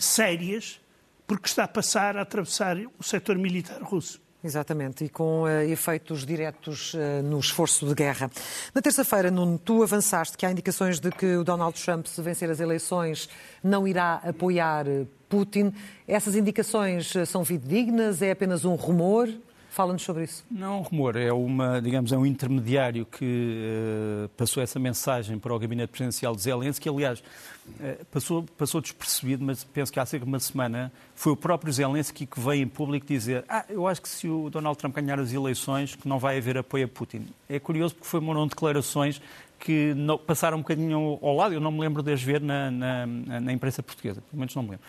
sérias, 0.00 0.80
porque 1.26 1.46
está 1.46 1.64
a 1.64 1.68
passar 1.68 2.16
a 2.16 2.22
atravessar 2.22 2.76
o 2.98 3.02
setor 3.02 3.36
militar 3.38 3.80
russo. 3.82 4.20
Exatamente, 4.42 5.04
e 5.04 5.08
com 5.08 5.42
uh, 5.42 5.48
efeitos 5.62 6.24
diretos 6.24 6.94
uh, 6.94 7.22
no 7.24 7.40
esforço 7.40 7.84
de 7.84 7.92
guerra. 7.92 8.30
Na 8.72 8.80
terça-feira, 8.80 9.32
Nuno, 9.32 9.58
tu 9.58 9.82
avançaste 9.82 10.36
que 10.36 10.46
há 10.46 10.52
indicações 10.52 11.00
de 11.00 11.10
que 11.10 11.36
o 11.36 11.42
Donald 11.42 11.80
Trump, 11.82 12.06
se 12.06 12.22
vencer 12.22 12.48
as 12.48 12.60
eleições, 12.60 13.28
não 13.64 13.86
irá 13.86 14.20
apoiar 14.24 14.86
eh, 14.86 15.06
Putin. 15.28 15.74
Essas 16.06 16.36
indicações 16.36 17.12
são 17.26 17.44
fidedignas? 17.44 18.22
É 18.22 18.30
apenas 18.30 18.64
um 18.64 18.76
rumor? 18.76 19.28
Fala-nos 19.70 20.02
sobre 20.02 20.24
isso. 20.24 20.44
Não 20.50 20.66
é 20.66 20.76
um 20.78 20.82
rumor, 20.82 21.16
é 21.16 21.32
uma, 21.32 21.80
digamos, 21.80 22.10
é 22.10 22.16
um 22.16 22.24
intermediário 22.24 23.04
que 23.04 24.24
uh, 24.24 24.28
passou 24.30 24.62
essa 24.62 24.78
mensagem 24.78 25.38
para 25.38 25.54
o 25.54 25.58
gabinete 25.58 25.90
presidencial 25.90 26.34
de 26.34 26.42
Zelensky, 26.42 26.84
que 26.84 26.88
aliás 26.88 27.20
uh, 27.20 28.04
passou, 28.06 28.42
passou 28.56 28.80
despercebido, 28.80 29.44
mas 29.44 29.64
penso 29.64 29.92
que 29.92 30.00
há 30.00 30.06
cerca 30.06 30.24
de 30.24 30.30
uma 30.30 30.40
semana 30.40 30.90
foi 31.14 31.32
o 31.32 31.36
próprio 31.36 31.72
Zelensky 31.72 32.26
que 32.26 32.40
veio 32.40 32.62
em 32.62 32.68
público 32.68 33.06
dizer 33.06 33.44
ah, 33.48 33.64
eu 33.68 33.86
acho 33.86 34.00
que 34.00 34.08
se 34.08 34.26
o 34.26 34.48
Donald 34.48 34.78
Trump 34.78 34.94
ganhar 34.94 35.20
as 35.20 35.32
eleições 35.32 35.94
que 35.94 36.08
não 36.08 36.18
vai 36.18 36.38
haver 36.38 36.56
apoio 36.58 36.86
a 36.86 36.88
Putin. 36.88 37.26
É 37.48 37.58
curioso 37.58 37.94
porque 37.94 38.08
foi 38.08 38.20
foram 38.20 38.46
declarações 38.46 39.20
que 39.58 39.94
passaram 40.26 40.58
um 40.58 40.60
bocadinho 40.60 41.18
ao 41.20 41.34
lado, 41.34 41.52
eu 41.52 41.60
não 41.60 41.72
me 41.72 41.80
lembro 41.80 42.02
de 42.02 42.12
as 42.12 42.22
ver 42.22 42.40
na, 42.40 42.70
na, 42.70 43.06
na 43.06 43.52
imprensa 43.52 43.82
portuguesa, 43.82 44.20
pelo 44.20 44.38
menos 44.38 44.54
não 44.54 44.62
me 44.62 44.70
lembro. 44.70 44.86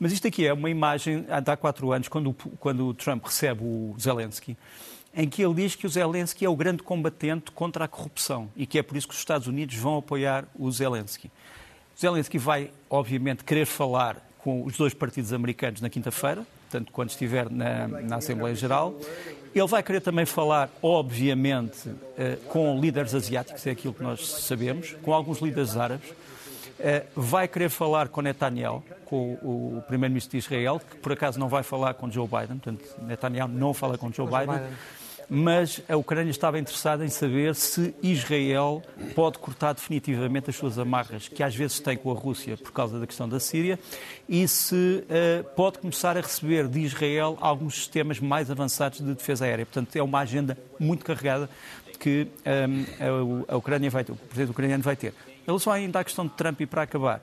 Mas 0.00 0.12
isto 0.12 0.26
aqui 0.26 0.46
é 0.46 0.52
uma 0.54 0.70
imagem 0.70 1.26
há 1.28 1.56
quatro 1.58 1.92
anos, 1.92 2.08
quando, 2.08 2.32
quando 2.58 2.86
o 2.86 2.94
Trump 2.94 3.22
recebe 3.26 3.62
o 3.62 3.94
Zelensky, 4.00 4.56
em 5.14 5.28
que 5.28 5.42
ele 5.42 5.52
diz 5.52 5.74
que 5.74 5.86
o 5.86 5.90
Zelensky 5.90 6.42
é 6.42 6.48
o 6.48 6.56
grande 6.56 6.82
combatente 6.82 7.50
contra 7.50 7.84
a 7.84 7.88
corrupção 7.88 8.48
e 8.56 8.64
que 8.64 8.78
é 8.78 8.82
por 8.82 8.96
isso 8.96 9.06
que 9.06 9.12
os 9.12 9.20
Estados 9.20 9.46
Unidos 9.46 9.76
vão 9.76 9.98
apoiar 9.98 10.46
o 10.58 10.70
Zelensky. 10.72 11.30
O 11.94 12.00
Zelensky 12.00 12.38
vai, 12.38 12.70
obviamente, 12.88 13.44
querer 13.44 13.66
falar 13.66 14.26
com 14.38 14.64
os 14.64 14.74
dois 14.74 14.94
partidos 14.94 15.34
americanos 15.34 15.82
na 15.82 15.90
quinta-feira, 15.90 16.46
tanto 16.70 16.90
quando 16.92 17.10
estiver 17.10 17.50
na, 17.50 17.86
na, 17.86 18.16
Assembleia 18.16 18.54
Geral. 18.54 18.98
Ele 19.54 19.66
vai 19.66 19.82
querer 19.82 20.00
também 20.00 20.24
falar, 20.24 20.70
obviamente, 20.80 21.90
eh, 22.16 22.38
com 22.48 22.80
líderes 22.80 23.14
asiáticos, 23.14 23.66
é 23.66 23.72
aquilo 23.72 23.92
que 23.92 24.02
nós 24.02 24.26
sabemos, 24.26 24.96
com 25.02 25.12
alguns 25.12 25.40
líderes 25.40 25.76
árabes. 25.76 26.08
Eh, 26.82 27.04
vai 27.14 27.46
querer 27.46 27.68
falar 27.68 28.08
com 28.08 28.22
Netanyahu, 28.22 28.82
com 29.04 29.34
o 29.42 29.82
primeiro-ministro 29.86 30.32
de 30.32 30.38
Israel, 30.38 30.80
que 30.80 30.96
por 30.96 31.12
acaso 31.12 31.38
não 31.38 31.48
vai 31.48 31.62
falar 31.62 31.92
com 31.94 32.10
Joe 32.10 32.26
Biden, 32.26 32.58
portanto, 32.58 32.84
Netanyahu 33.02 33.48
não 33.48 33.74
fala 33.74 33.98
com 33.98 34.10
Joe 34.10 34.26
Biden, 34.26 34.46
Biden, 34.46 34.72
mas 35.28 35.82
a 35.88 35.96
Ucrânia 35.96 36.30
estava 36.30 36.58
interessada 36.58 37.04
em 37.04 37.08
saber 37.08 37.54
se 37.54 37.94
Israel 38.02 38.82
pode 39.14 39.38
cortar 39.38 39.74
definitivamente 39.74 40.48
as 40.48 40.56
suas 40.56 40.78
amarras, 40.78 41.28
que 41.28 41.42
às 41.42 41.54
vezes 41.54 41.78
tem 41.80 41.98
com 41.98 42.10
a 42.10 42.14
Rússia 42.14 42.56
por 42.56 42.72
causa 42.72 42.98
da 42.98 43.06
questão 43.06 43.28
da 43.28 43.38
Síria, 43.38 43.78
e 44.26 44.48
se 44.48 44.74
uh, 44.74 45.44
pode 45.54 45.78
começar 45.80 46.16
a 46.16 46.20
receber 46.20 46.66
de 46.66 46.80
Israel 46.80 47.36
alguns 47.42 47.74
sistemas 47.74 48.18
mais 48.18 48.50
avançados 48.50 49.00
de 49.00 49.14
defesa 49.14 49.44
aérea. 49.44 49.66
Portanto, 49.66 49.94
é 49.94 50.02
uma 50.02 50.20
agenda 50.20 50.56
muito 50.78 51.04
carregada 51.04 51.48
que 52.00 52.26
um, 52.46 53.48
a, 53.48 53.52
a 53.52 53.56
Ucrânia 53.58 53.90
vai 53.90 54.02
ter, 54.02 54.12
o 54.12 54.16
presidente 54.16 54.50
ucraniano 54.50 54.82
vai 54.82 54.96
ter. 54.96 55.12
Relação 55.50 55.72
ainda 55.72 55.98
à 55.98 56.04
questão 56.04 56.26
de 56.26 56.32
Trump 56.32 56.60
e 56.60 56.66
para 56.66 56.82
acabar, 56.82 57.20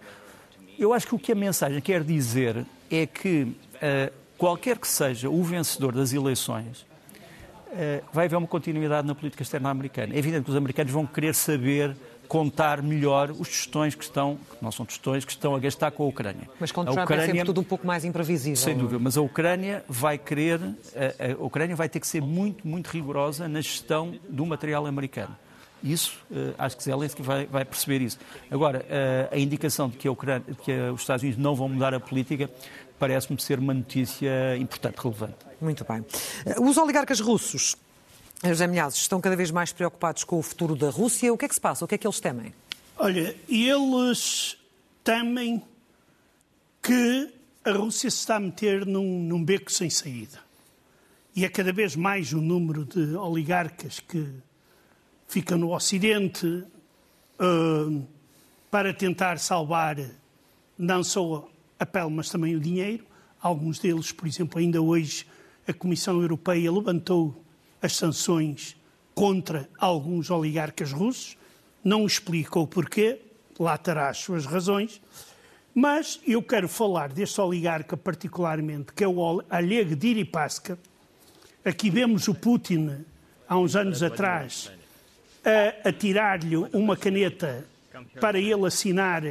eu 0.78 0.94
acho 0.94 1.08
que 1.08 1.16
o 1.16 1.20
que 1.20 1.32
a 1.32 1.36
mensagem 1.36 1.80
quer 1.82 2.04
dizer 2.04 2.66
é 2.92 3.06
que 3.06 3.44
uh, 3.44 4.14
qualquer 4.38 4.78
que 4.78 4.88
seja 4.88 5.30
o 5.30 5.42
vencedor 5.44 5.94
das 5.94 6.12
eleições, 6.12 6.82
uh, 6.82 8.04
vai 8.12 8.26
haver 8.26 8.36
uma 8.36 8.48
continuidade 8.48 9.08
na 9.08 9.16
política 9.16 9.44
externa 9.44 9.70
americana. 9.70 10.14
É 10.14 10.18
evidente 10.18 10.44
que 10.44 10.50
os 10.50 10.56
americanos 10.56 10.92
vão 10.92 11.06
querer 11.06 11.34
saber 11.34 11.96
contar 12.28 12.82
melhor 12.82 13.32
os 13.32 13.48
tostões 13.48 13.96
que 13.96 14.04
estão, 14.04 14.36
que 14.36 14.62
não 14.62 14.70
são 14.70 14.86
tostões, 14.86 15.24
que 15.24 15.32
estão 15.32 15.56
a 15.56 15.60
gastar 15.60 15.92
com 15.92 16.04
a 16.04 16.08
Ucrânia. 16.08 16.50
Mas 16.60 16.74
com 16.74 16.82
a 16.82 16.84
Trump 16.84 17.00
Ucrânia, 17.00 17.24
é 17.24 17.26
sempre 17.28 17.46
tudo 17.46 17.62
um 17.62 17.64
pouco 17.64 17.88
mais 17.88 18.04
imprevisível. 18.04 18.58
Sem 18.58 18.78
dúvida, 18.78 19.00
mas 19.00 19.18
a 19.18 19.22
Ucrânia 19.22 19.84
vai 19.88 20.18
querer, 20.18 20.60
a, 20.62 21.42
a 21.42 21.46
Ucrânia 21.46 21.78
vai 21.78 21.88
ter 21.88 22.02
que 22.02 22.08
ser 22.08 22.22
muito, 22.22 22.68
muito 22.68 22.88
rigorosa 22.88 23.48
na 23.48 23.62
gestão 23.62 24.14
do 24.28 24.46
material 24.46 24.86
americano. 24.86 25.34
Isso, 25.84 26.18
uh, 26.32 26.54
acho 26.58 26.76
que 26.76 26.84
Zelensky 26.84 27.22
vai, 27.22 27.46
vai 27.46 27.64
perceber 27.64 28.02
isso. 28.02 28.18
Agora, 28.50 28.80
uh, 28.80 29.36
a 29.36 29.38
indicação 29.38 29.90
de 29.90 29.98
que, 29.98 30.08
a 30.08 30.12
Ucrânia, 30.12 30.44
que 30.64 30.72
os 30.90 31.02
Estados 31.02 31.24
Unidos 31.24 31.42
não 31.42 31.56
vão 31.56 31.70
mudar 31.70 31.94
a 31.94 32.00
política 32.00 32.50
parece-me 33.00 33.40
ser 33.40 33.60
uma 33.60 33.74
notícia 33.74 34.58
importante, 34.58 34.98
relevante. 34.98 35.36
Muito 35.62 35.86
bem. 35.86 36.06
Eh, 36.46 36.60
os 36.60 36.78
oligarcas 36.78 37.20
russos, 37.20 37.76
José 38.44 38.68
Milhazes, 38.68 39.00
estão 39.00 39.22
cada 39.22 39.36
vez 39.36 39.52
mais 39.52 39.72
preocupados 39.72 40.24
com 40.24 40.40
o 40.40 40.42
futuro 40.42 40.76
da 40.76 40.90
Rússia. 40.90 41.32
O 41.34 41.38
que 41.38 41.46
é 41.46 41.48
que 41.48 41.56
se 41.56 41.62
passa? 41.62 41.86
O 41.86 41.88
que 41.88 41.96
é 41.96 41.98
que 41.98 42.08
eles 42.08 42.20
temem? 42.20 42.54
Olha, 42.98 43.36
eles 43.48 44.58
temem 45.04 45.64
que 46.82 47.34
a 47.64 47.72
Rússia 47.72 48.10
se 48.10 48.18
está 48.18 48.38
a 48.38 48.40
meter 48.40 48.86
num, 48.86 49.24
num 49.24 49.44
beco 49.44 49.72
sem 49.72 49.90
saída. 49.90 50.40
E 51.36 51.46
é 51.46 51.50
cada 51.50 51.72
vez 51.72 51.96
mais 51.96 52.34
o 52.34 52.42
número 52.42 52.84
de 52.84 53.16
oligarcas 53.16 54.00
que 54.00 54.28
fica 55.28 55.58
no 55.58 55.74
Ocidente 55.74 56.46
uh, 56.48 58.08
para 58.72 58.94
tentar 58.94 59.38
salvar 59.40 59.98
não 60.78 61.04
só 61.04 61.48
a 61.80 61.86
pele, 61.86 62.10
mas 62.10 62.30
também 62.30 62.56
o 62.56 62.60
dinheiro. 62.60 63.06
Alguns 63.42 63.80
deles, 63.80 64.12
por 64.12 64.28
exemplo, 64.28 64.60
ainda 64.60 64.82
hoje 64.82 65.26
a 65.68 65.74
Comissão 65.74 66.22
Europeia 66.22 66.72
levantou 66.72 67.44
as 67.82 67.96
sanções 67.96 68.76
contra 69.14 69.70
alguns 69.78 70.30
oligarcas 70.30 70.92
russos. 70.92 71.38
Não 71.84 72.06
explicou 72.06 72.66
porquê, 72.66 73.20
lá 73.60 73.78
terá 73.78 74.10
as 74.10 74.18
suas 74.18 74.46
razões. 74.46 75.02
Mas 75.74 76.20
eu 76.26 76.42
quero 76.42 76.68
falar 76.68 77.10
deste 77.10 77.40
oligarca 77.40 77.96
particularmente, 77.96 78.94
que 78.94 79.04
é 79.04 79.08
o 79.08 79.18
Oleg 79.18 79.96
Diripaska. 79.96 80.80
Aqui 81.64 81.90
vemos 81.90 82.28
o 82.28 82.34
Putin, 82.34 83.06
há 83.48 83.58
uns 83.58 83.76
anos 83.76 84.02
atrás, 84.02 84.72
a, 85.48 85.90
a 85.90 85.94
tirar-lhe 85.94 86.58
uma 86.74 86.98
caneta 86.98 87.66
para 88.20 88.38
ele 88.38 88.68
assinar 88.68 89.24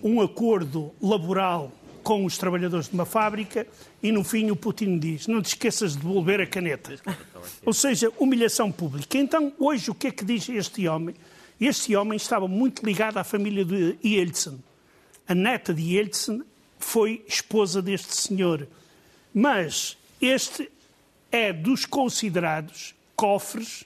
um 0.00 0.20
acordo 0.20 0.94
laboral 1.02 1.72
com 2.04 2.24
os 2.24 2.38
trabalhadores 2.38 2.88
de 2.88 2.94
uma 2.94 3.06
fábrica 3.06 3.66
e 4.00 4.12
no 4.12 4.22
fim 4.22 4.50
o 4.50 4.56
Putin 4.56 4.98
diz: 4.98 5.26
não 5.26 5.42
te 5.42 5.46
esqueças 5.46 5.92
de 5.92 5.98
devolver 5.98 6.40
a 6.40 6.46
caneta. 6.46 6.94
Ou 7.66 7.72
seja, 7.72 8.12
humilhação 8.18 8.70
pública. 8.70 9.18
Então, 9.18 9.52
hoje, 9.58 9.90
o 9.90 9.94
que 9.94 10.06
é 10.06 10.10
que 10.10 10.24
diz 10.24 10.48
este 10.48 10.86
homem? 10.86 11.14
Este 11.60 11.96
homem 11.96 12.16
estava 12.16 12.46
muito 12.46 12.84
ligado 12.84 13.16
à 13.16 13.24
família 13.24 13.64
de 13.64 13.96
Yeltsin. 14.04 14.62
A 15.26 15.34
neta 15.34 15.72
de 15.72 15.82
Yeltsin 15.82 16.42
foi 16.78 17.24
esposa 17.26 17.80
deste 17.80 18.14
senhor. 18.14 18.68
Mas 19.32 19.96
este 20.20 20.70
é 21.32 21.52
dos 21.52 21.86
considerados 21.86 22.94
cofres 23.16 23.84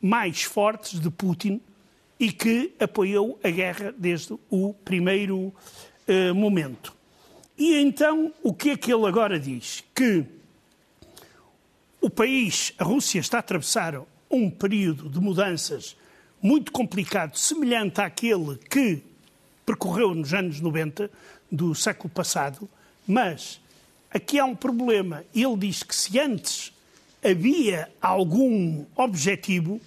mais 0.00 0.42
fortes 0.42 1.00
de 1.00 1.10
Putin 1.10 1.60
e 2.18 2.32
que 2.32 2.74
apoiou 2.80 3.38
a 3.42 3.50
guerra 3.50 3.94
desde 3.96 4.34
o 4.50 4.72
primeiro 4.72 5.52
uh, 6.08 6.34
momento. 6.34 6.94
E 7.58 7.76
então, 7.76 8.32
o 8.42 8.52
que 8.52 8.70
é 8.70 8.76
que 8.76 8.92
ele 8.92 9.06
agora 9.06 9.38
diz? 9.38 9.82
Que 9.94 10.24
o 12.00 12.10
país, 12.10 12.72
a 12.78 12.84
Rússia, 12.84 13.18
está 13.18 13.38
a 13.38 13.40
atravessar 13.40 14.00
um 14.30 14.50
período 14.50 15.08
de 15.08 15.18
mudanças 15.20 15.96
muito 16.40 16.70
complicado, 16.70 17.36
semelhante 17.36 18.00
àquele 18.00 18.56
que 18.56 19.02
percorreu 19.64 20.14
nos 20.14 20.32
anos 20.32 20.60
90 20.60 21.10
do 21.50 21.74
século 21.74 22.10
passado, 22.10 22.68
mas 23.06 23.60
aqui 24.10 24.38
há 24.38 24.44
um 24.44 24.54
problema. 24.54 25.24
Ele 25.34 25.56
diz 25.56 25.82
que 25.82 25.94
se 25.94 26.18
antes 26.20 26.72
havia 27.22 27.90
algum 28.00 28.84
objetivo, 28.94 29.80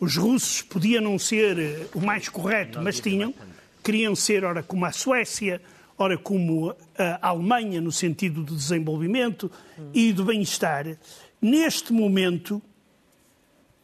os 0.00 0.16
russos 0.16 0.62
podiam 0.62 1.02
não 1.02 1.18
ser 1.18 1.58
eh, 1.58 1.86
o 1.94 2.00
mais 2.00 2.28
correto, 2.28 2.80
mas 2.82 3.00
tinham, 3.00 3.34
queriam 3.82 4.14
ser, 4.14 4.44
ora, 4.44 4.62
como 4.62 4.84
a 4.84 4.92
Suécia, 4.92 5.60
ora, 5.96 6.18
como 6.18 6.74
a 6.98 7.28
Alemanha, 7.28 7.80
no 7.80 7.92
sentido 7.92 8.42
do 8.42 8.56
desenvolvimento 8.56 9.50
e 9.94 10.12
do 10.12 10.24
bem-estar. 10.24 10.96
Neste 11.40 11.92
momento, 11.92 12.60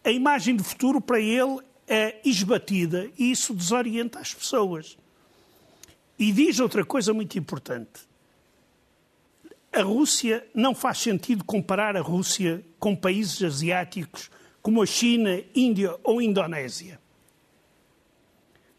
a 0.05 0.11
imagem 0.11 0.57
de 0.57 0.63
futuro 0.63 1.01
para 1.01 1.21
ele 1.21 1.59
é 1.87 2.21
esbatida 2.25 3.09
e 3.19 3.31
isso 3.31 3.55
desorienta 3.55 4.19
as 4.19 4.35
pessoas. 4.35 4.97
E 6.19 6.33
diz 6.33 6.59
outra 6.59 6.85
coisa 6.85 7.15
muito 7.15 7.39
importante. 7.39 8.09
A 9.73 9.83
Rússia 9.83 10.47
não 10.55 10.75
faz 10.75 10.99
sentido 10.99 11.45
comparar 11.45 11.97
a 11.97 12.01
Rússia 12.01 12.65
com 12.79 12.95
países 12.95 13.43
asiáticos 13.43 14.31
como 14.63 14.83
a 14.83 14.87
China, 14.87 15.43
Índia 15.55 15.97
ou 16.03 16.21
Indonésia. 16.21 17.01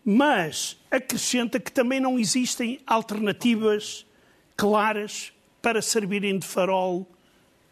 Mas 0.03 0.77
acrescenta 0.89 1.59
que 1.59 1.71
também 1.71 1.99
não 1.99 2.19
existem 2.19 2.79
alternativas 2.85 4.05
claras 4.55 5.33
para 5.61 5.81
servirem 5.81 6.37
de 6.37 6.45
farol 6.45 7.07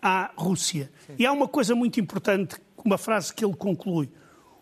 à 0.02 0.32
Rússia. 0.36 0.92
Sim. 1.06 1.14
E 1.20 1.26
há 1.26 1.32
uma 1.32 1.48
coisa 1.48 1.76
muito 1.76 2.00
importante, 2.00 2.56
uma 2.84 2.98
frase 2.98 3.34
que 3.34 3.44
ele 3.44 3.56
conclui. 3.56 4.10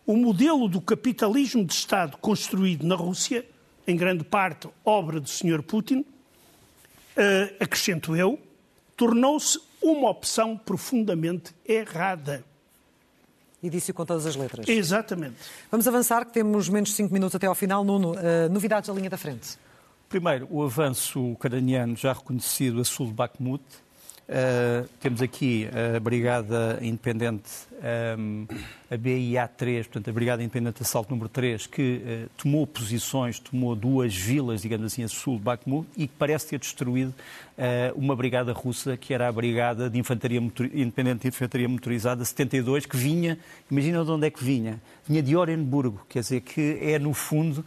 O 0.06 0.16
modelo 0.16 0.68
do 0.68 0.80
capitalismo 0.80 1.64
de 1.64 1.72
Estado 1.72 2.16
construído 2.18 2.86
na 2.86 2.94
Rússia, 2.94 3.44
em 3.86 3.96
grande 3.96 4.24
parte 4.24 4.68
obra 4.84 5.20
do 5.20 5.28
Sr. 5.28 5.62
Putin, 5.62 6.00
uh, 6.00 7.56
acrescento 7.58 8.14
eu, 8.14 8.38
tornou-se 8.96 9.60
uma 9.92 10.10
opção 10.10 10.56
profundamente 10.56 11.54
errada. 11.66 12.44
E 13.62 13.70
disse 13.70 13.92
com 13.92 14.04
todas 14.04 14.26
as 14.26 14.36
letras. 14.36 14.68
Exatamente. 14.68 15.36
Vamos 15.70 15.88
avançar, 15.88 16.24
que 16.24 16.32
temos 16.32 16.68
menos 16.68 16.90
de 16.90 16.94
5 16.96 17.12
minutos 17.12 17.34
até 17.34 17.46
ao 17.46 17.54
final. 17.54 17.82
Nuno, 17.84 18.12
uh, 18.12 18.48
novidades 18.50 18.88
da 18.88 18.94
linha 18.94 19.10
da 19.10 19.16
frente. 19.16 19.58
Primeiro, 20.08 20.46
o 20.50 20.62
avanço 20.62 21.32
ucraniano 21.32 21.96
já 21.96 22.12
reconhecido 22.12 22.80
a 22.80 22.84
sul 22.84 23.06
de 23.08 23.12
Bakhmut, 23.12 23.64
Uh, 24.28 24.88
temos 24.98 25.22
aqui 25.22 25.68
a 25.96 26.00
Brigada 26.00 26.80
Independente, 26.82 27.48
um, 28.18 28.44
a 28.90 28.96
BIA-3, 28.96 29.84
portanto, 29.84 30.10
a 30.10 30.12
Brigada 30.12 30.42
Independente 30.42 30.78
de 30.78 30.82
Assalto 30.82 31.10
número 31.10 31.28
3, 31.28 31.68
que 31.68 32.02
uh, 32.04 32.30
tomou 32.36 32.66
posições, 32.66 33.38
tomou 33.38 33.76
duas 33.76 34.16
vilas, 34.16 34.62
digamos 34.62 34.86
assim, 34.86 35.04
a 35.04 35.08
sul 35.08 35.36
de 35.36 35.44
Bakhmut 35.44 35.86
e 35.96 36.08
que 36.08 36.14
parece 36.18 36.48
ter 36.48 36.58
destruído 36.58 37.10
uh, 37.10 37.94
uma 37.96 38.16
brigada 38.16 38.52
russa, 38.52 38.96
que 38.96 39.14
era 39.14 39.28
a 39.28 39.32
Brigada 39.32 39.88
de 39.88 39.96
Infantaria 39.96 40.40
Motor... 40.40 40.66
Independente 40.74 41.22
de 41.22 41.28
Infantaria 41.28 41.68
Motorizada 41.68 42.24
72, 42.24 42.84
que 42.84 42.96
vinha, 42.96 43.38
imagina 43.70 44.04
de 44.04 44.10
onde 44.10 44.26
é 44.26 44.30
que 44.30 44.42
vinha, 44.42 44.80
vinha 45.08 45.22
de 45.22 45.36
Orenburgo, 45.36 46.04
quer 46.08 46.20
dizer, 46.20 46.40
que 46.40 46.78
é, 46.80 46.98
no 46.98 47.14
fundo, 47.14 47.64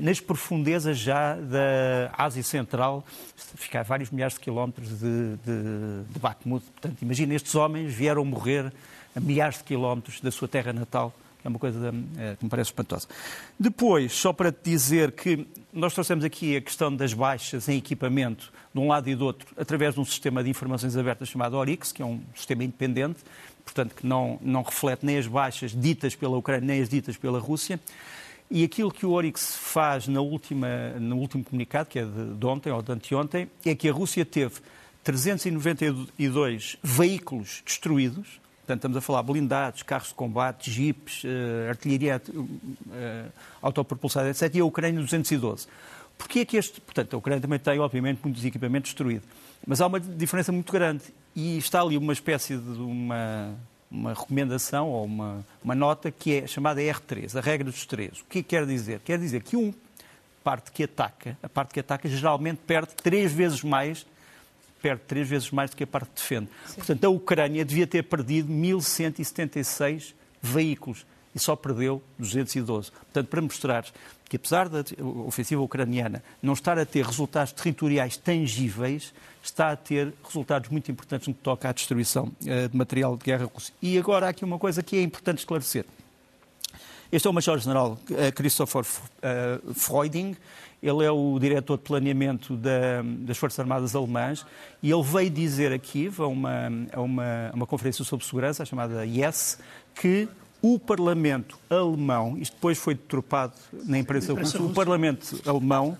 nas 0.00 0.20
profundezas 0.20 0.98
já 0.98 1.34
da 1.34 2.12
Ásia 2.16 2.42
Central, 2.42 3.04
fica 3.56 3.80
a 3.80 3.82
vários 3.82 4.10
milhares 4.10 4.34
de 4.34 4.40
quilómetros 4.40 4.88
de, 4.90 5.36
de 5.44 5.84
de 6.14 6.18
Bakhmut. 6.18 6.64
Portanto, 6.64 7.02
imagina, 7.02 7.34
estes 7.34 7.54
homens 7.54 7.92
vieram 7.92 8.24
morrer 8.24 8.72
a 9.14 9.20
milhares 9.20 9.58
de 9.58 9.64
quilómetros 9.64 10.20
da 10.20 10.30
sua 10.30 10.48
terra 10.48 10.72
natal, 10.72 11.14
que 11.40 11.46
é 11.46 11.50
uma 11.50 11.58
coisa 11.58 11.94
é, 12.18 12.36
que 12.36 12.44
me 12.44 12.50
parece 12.50 12.70
espantosa. 12.70 13.06
Depois, 13.58 14.12
só 14.12 14.32
para 14.32 14.50
te 14.50 14.70
dizer 14.70 15.12
que 15.12 15.46
nós 15.72 15.92
trouxemos 15.92 16.24
aqui 16.24 16.56
a 16.56 16.60
questão 16.60 16.94
das 16.94 17.12
baixas 17.12 17.68
em 17.68 17.76
equipamento, 17.76 18.52
de 18.72 18.80
um 18.80 18.88
lado 18.88 19.08
e 19.08 19.14
do 19.14 19.24
outro, 19.24 19.46
através 19.56 19.94
de 19.94 20.00
um 20.00 20.04
sistema 20.04 20.42
de 20.42 20.50
informações 20.50 20.96
abertas 20.96 21.28
chamado 21.28 21.56
ORIX, 21.56 21.92
que 21.92 22.02
é 22.02 22.04
um 22.04 22.20
sistema 22.34 22.64
independente, 22.64 23.20
portanto, 23.64 23.94
que 23.94 24.06
não, 24.06 24.38
não 24.42 24.62
reflete 24.62 25.04
nem 25.04 25.18
as 25.18 25.26
baixas 25.26 25.72
ditas 25.72 26.14
pela 26.14 26.36
Ucrânia, 26.36 26.66
nem 26.66 26.82
as 26.82 26.88
ditas 26.88 27.16
pela 27.16 27.38
Rússia. 27.38 27.80
E 28.50 28.62
aquilo 28.62 28.92
que 28.92 29.06
o 29.06 29.10
Orix 29.10 29.56
faz 29.56 30.06
na 30.06 30.20
última, 30.20 30.90
no 31.00 31.16
último 31.16 31.42
comunicado, 31.42 31.88
que 31.88 31.98
é 31.98 32.04
de, 32.04 32.34
de 32.34 32.46
ontem 32.46 32.70
ou 32.70 32.82
de 32.82 32.92
anteontem, 32.92 33.48
é 33.64 33.74
que 33.74 33.88
a 33.88 33.92
Rússia 33.92 34.24
teve 34.24 34.56
392 35.02 36.76
veículos 36.82 37.62
destruídos, 37.64 38.40
portanto 38.58 38.78
estamos 38.78 38.96
a 38.96 39.00
falar 39.00 39.22
blindados, 39.22 39.82
carros 39.82 40.08
de 40.08 40.14
combate, 40.14 40.70
jipes, 40.70 41.24
uh, 41.24 41.68
artilharia 41.68 42.20
uh, 42.28 43.32
autopropulsada, 43.60 44.30
etc., 44.30 44.54
e 44.54 44.60
a 44.60 44.64
Ucrânia 44.64 45.00
212. 45.00 45.66
Porquê 46.16 46.40
é 46.40 46.44
que 46.44 46.56
este... 46.56 46.80
Portanto, 46.80 47.14
a 47.14 47.18
Ucrânia 47.18 47.40
também 47.40 47.58
tem, 47.58 47.78
obviamente, 47.78 48.20
muitos 48.22 48.44
equipamentos 48.44 48.90
destruídos, 48.92 49.28
mas 49.66 49.80
há 49.80 49.86
uma 49.86 50.00
diferença 50.00 50.52
muito 50.52 50.72
grande 50.72 51.04
e 51.34 51.58
está 51.58 51.80
ali 51.80 51.96
uma 51.96 52.12
espécie 52.12 52.56
de 52.56 52.78
uma, 52.80 53.54
uma 53.90 54.14
recomendação 54.14 54.88
ou 54.88 55.04
uma, 55.04 55.44
uma 55.62 55.74
nota 55.74 56.10
que 56.10 56.34
é 56.38 56.46
chamada 56.46 56.80
R3, 56.80 57.36
a 57.36 57.40
regra 57.40 57.70
dos 57.70 57.86
três. 57.86 58.20
O 58.20 58.24
que 58.24 58.42
quer 58.42 58.66
dizer? 58.66 59.00
Quer 59.00 59.18
dizer 59.18 59.42
que 59.42 59.56
um 59.56 59.72
parte 60.42 60.70
que 60.70 60.84
ataca, 60.84 61.38
a 61.42 61.48
parte 61.48 61.72
que 61.72 61.80
ataca 61.80 62.08
geralmente 62.08 62.58
perde 62.66 62.94
três 62.94 63.32
vezes 63.32 63.62
mais 63.62 64.06
perde 64.82 65.00
três 65.06 65.26
vezes 65.26 65.50
mais 65.50 65.70
do 65.70 65.76
que 65.78 65.84
a 65.84 65.86
parte 65.86 66.10
que 66.10 66.20
defende. 66.20 66.48
Sim. 66.66 66.74
Portanto, 66.74 67.04
a 67.04 67.08
Ucrânia 67.08 67.64
devia 67.64 67.86
ter 67.86 68.02
perdido 68.02 68.52
1.176 68.52 70.12
veículos 70.42 71.06
e 71.34 71.38
só 71.38 71.56
perdeu 71.56 72.02
212. 72.18 72.90
Portanto, 72.90 73.28
para 73.28 73.42
mostrar 73.42 73.84
que, 74.28 74.36
apesar 74.36 74.68
da 74.68 74.84
ofensiva 75.26 75.60
ucraniana 75.60 76.22
não 76.42 76.52
estar 76.52 76.78
a 76.78 76.86
ter 76.86 77.04
resultados 77.04 77.52
territoriais 77.52 78.16
tangíveis, 78.16 79.12
está 79.42 79.72
a 79.72 79.76
ter 79.76 80.12
resultados 80.24 80.70
muito 80.70 80.90
importantes 80.90 81.28
no 81.28 81.34
que 81.34 81.40
toca 81.40 81.68
à 81.68 81.72
destruição 81.72 82.32
uh, 82.42 82.68
de 82.68 82.76
material 82.76 83.16
de 83.16 83.24
guerra 83.24 83.44
russo. 83.52 83.72
E 83.82 83.98
agora 83.98 84.26
há 84.26 84.28
aqui 84.30 84.44
uma 84.44 84.58
coisa 84.58 84.82
que 84.82 84.96
é 84.96 85.02
importante 85.02 85.38
esclarecer. 85.38 85.84
Este 87.12 87.26
é 87.26 87.30
o 87.30 87.34
Major-General 87.34 87.92
uh, 87.92 88.32
Christopher 88.34 88.82
uh, 88.82 89.74
Freuding, 89.74 90.36
ele 90.84 91.02
é 91.02 91.10
o 91.10 91.38
diretor 91.38 91.78
de 91.78 91.84
planeamento 91.84 92.54
da, 92.56 93.02
das 93.20 93.38
Forças 93.38 93.58
Armadas 93.58 93.96
Alemãs 93.96 94.44
e 94.82 94.90
ele 94.90 95.02
veio 95.02 95.30
dizer 95.30 95.72
aqui, 95.72 96.12
a 96.18 96.26
uma, 96.26 96.68
a 96.92 97.00
uma, 97.00 97.50
a 97.50 97.54
uma 97.54 97.66
conferência 97.66 98.04
sobre 98.04 98.26
segurança, 98.26 98.66
chamada 98.66 99.06
YES, 99.06 99.58
que 99.94 100.28
o 100.64 100.78
Parlamento 100.78 101.58
alemão, 101.68 102.38
isto 102.38 102.54
depois 102.54 102.78
foi 102.78 102.94
detropado 102.94 103.52
na 103.84 103.98
imprensa 103.98 104.32
russa, 104.32 104.62
o 104.62 104.72
Parlamento 104.72 105.38
alemão 105.44 105.98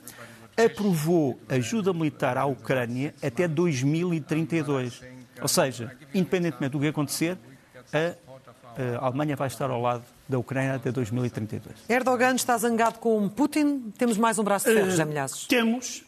aprovou 0.57 1.39
ajuda 1.51 1.93
militar 1.93 2.39
à 2.39 2.47
Ucrânia 2.47 3.15
até 3.23 3.47
2032. 3.47 5.03
Ou 5.43 5.49
seja, 5.49 5.95
independentemente 6.15 6.73
do 6.73 6.81
que 6.81 6.87
acontecer, 6.87 7.37
a, 7.93 9.03
a 9.03 9.07
Alemanha 9.07 9.37
vai 9.37 9.49
estar 9.49 9.69
ao 9.69 9.83
lado 9.83 10.05
da 10.27 10.39
Ucrânia 10.39 10.77
até 10.77 10.91
2032. 10.91 11.75
Erdogan 11.87 12.35
está 12.35 12.57
zangado 12.57 13.01
com 13.01 13.29
Putin? 13.29 13.93
Temos 13.99 14.17
mais 14.17 14.39
um 14.39 14.45
braço 14.45 14.67
de 14.67 14.77
ferro, 14.77 14.87
uh, 14.87 14.91
José 14.91 15.05
Milhaços? 15.05 15.47
Temos. 15.47 16.05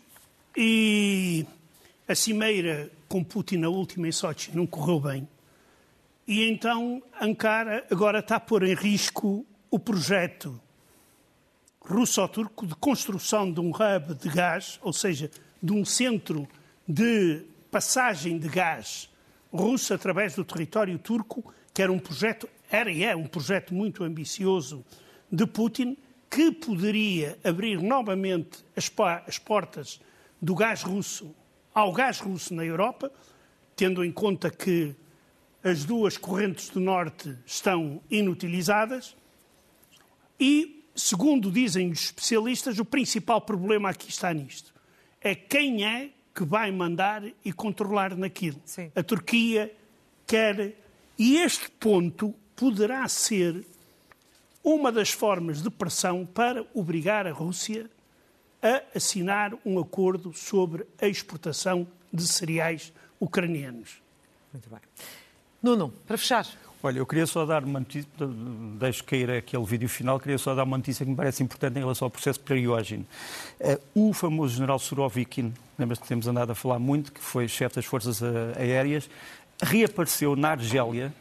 E 0.56 1.44
a 2.08 2.14
cimeira 2.14 2.90
com 3.06 3.22
Putin, 3.22 3.64
a 3.64 3.68
última 3.68 4.08
em 4.08 4.12
Sochi, 4.12 4.50
não 4.56 4.66
correu 4.66 4.98
bem. 4.98 5.28
E 6.26 6.48
então 6.48 7.00
Ankara 7.20 7.86
agora 7.88 8.18
está 8.18 8.36
a 8.36 8.40
pôr 8.40 8.64
em 8.64 8.74
risco 8.74 9.46
o 9.70 9.78
projeto 9.78 10.60
russo-turco 11.80 12.66
de 12.66 12.74
construção 12.74 13.52
de 13.52 13.60
um 13.60 13.70
hub 13.70 14.14
de 14.20 14.28
gás, 14.28 14.80
ou 14.82 14.92
seja, 14.92 15.30
de 15.62 15.72
um 15.72 15.84
centro 15.84 16.48
de 16.86 17.42
passagem 17.70 18.38
de 18.38 18.48
gás 18.48 19.08
russo 19.52 19.94
através 19.94 20.34
do 20.34 20.44
território 20.44 20.98
turco, 20.98 21.52
que 21.72 21.80
era 21.80 21.92
um 21.92 21.98
projeto 21.98 22.48
era 22.68 22.90
e 22.90 23.04
é 23.04 23.14
um 23.14 23.28
projeto 23.28 23.72
muito 23.72 24.02
ambicioso 24.02 24.84
de 25.30 25.46
Putin, 25.46 25.96
que 26.28 26.50
poderia 26.50 27.38
abrir 27.44 27.80
novamente 27.80 28.64
as, 28.76 28.90
as 29.26 29.38
portas 29.38 30.00
do 30.42 30.56
gás 30.56 30.82
russo 30.82 31.32
ao 31.72 31.92
gás 31.92 32.18
russo 32.18 32.52
na 32.52 32.64
Europa, 32.64 33.12
tendo 33.76 34.04
em 34.04 34.10
conta 34.10 34.50
que 34.50 34.96
as 35.66 35.84
duas 35.84 36.16
correntes 36.16 36.68
do 36.68 36.78
norte 36.78 37.36
estão 37.44 38.00
inutilizadas. 38.08 39.16
E, 40.38 40.84
segundo 40.94 41.50
dizem 41.50 41.90
os 41.90 42.04
especialistas, 42.04 42.78
o 42.78 42.84
principal 42.84 43.40
problema 43.40 43.90
aqui 43.90 44.08
está 44.08 44.32
nisto. 44.32 44.72
É 45.20 45.34
quem 45.34 45.84
é 45.84 46.10
que 46.32 46.44
vai 46.44 46.70
mandar 46.70 47.24
e 47.44 47.52
controlar 47.52 48.16
naquilo. 48.16 48.62
Sim. 48.64 48.92
A 48.94 49.02
Turquia 49.02 49.74
quer. 50.24 50.76
E 51.18 51.38
este 51.38 51.68
ponto 51.68 52.32
poderá 52.54 53.08
ser 53.08 53.66
uma 54.62 54.92
das 54.92 55.10
formas 55.10 55.62
de 55.62 55.70
pressão 55.70 56.24
para 56.24 56.64
obrigar 56.74 57.26
a 57.26 57.32
Rússia 57.32 57.90
a 58.62 58.82
assinar 58.94 59.52
um 59.64 59.80
acordo 59.80 60.32
sobre 60.32 60.86
a 61.02 61.08
exportação 61.08 61.88
de 62.12 62.24
cereais 62.24 62.92
ucranianos. 63.18 64.00
Muito 64.52 64.70
bem. 64.70 65.25
Nuno, 65.62 65.92
para 66.06 66.18
fechar. 66.18 66.46
Olha, 66.82 66.98
eu 66.98 67.06
queria 67.06 67.26
só 67.26 67.44
dar 67.44 67.64
uma 67.64 67.80
notícia, 67.80 68.08
deixo 68.78 69.02
cair 69.02 69.30
aquele 69.30 69.64
vídeo 69.64 69.88
final, 69.88 70.20
queria 70.20 70.38
só 70.38 70.54
dar 70.54 70.62
uma 70.62 70.76
notícia 70.76 71.04
que 71.04 71.10
me 71.10 71.16
parece 71.16 71.42
importante 71.42 71.76
em 71.76 71.80
relação 71.80 72.06
ao 72.06 72.10
processo 72.10 72.38
Prigogine. 72.38 73.04
Eh, 73.58 73.80
o 73.94 74.12
famoso 74.12 74.54
general 74.54 74.78
Surovikin, 74.78 75.52
lembras-te 75.78 76.02
que 76.02 76.08
temos 76.08 76.28
andado 76.28 76.52
a 76.52 76.54
falar 76.54 76.78
muito, 76.78 77.12
que 77.12 77.20
foi 77.20 77.48
chefe 77.48 77.76
das 77.76 77.84
forças 77.84 78.22
aéreas, 78.56 79.08
reapareceu 79.60 80.36
na 80.36 80.50
Argélia, 80.50 81.12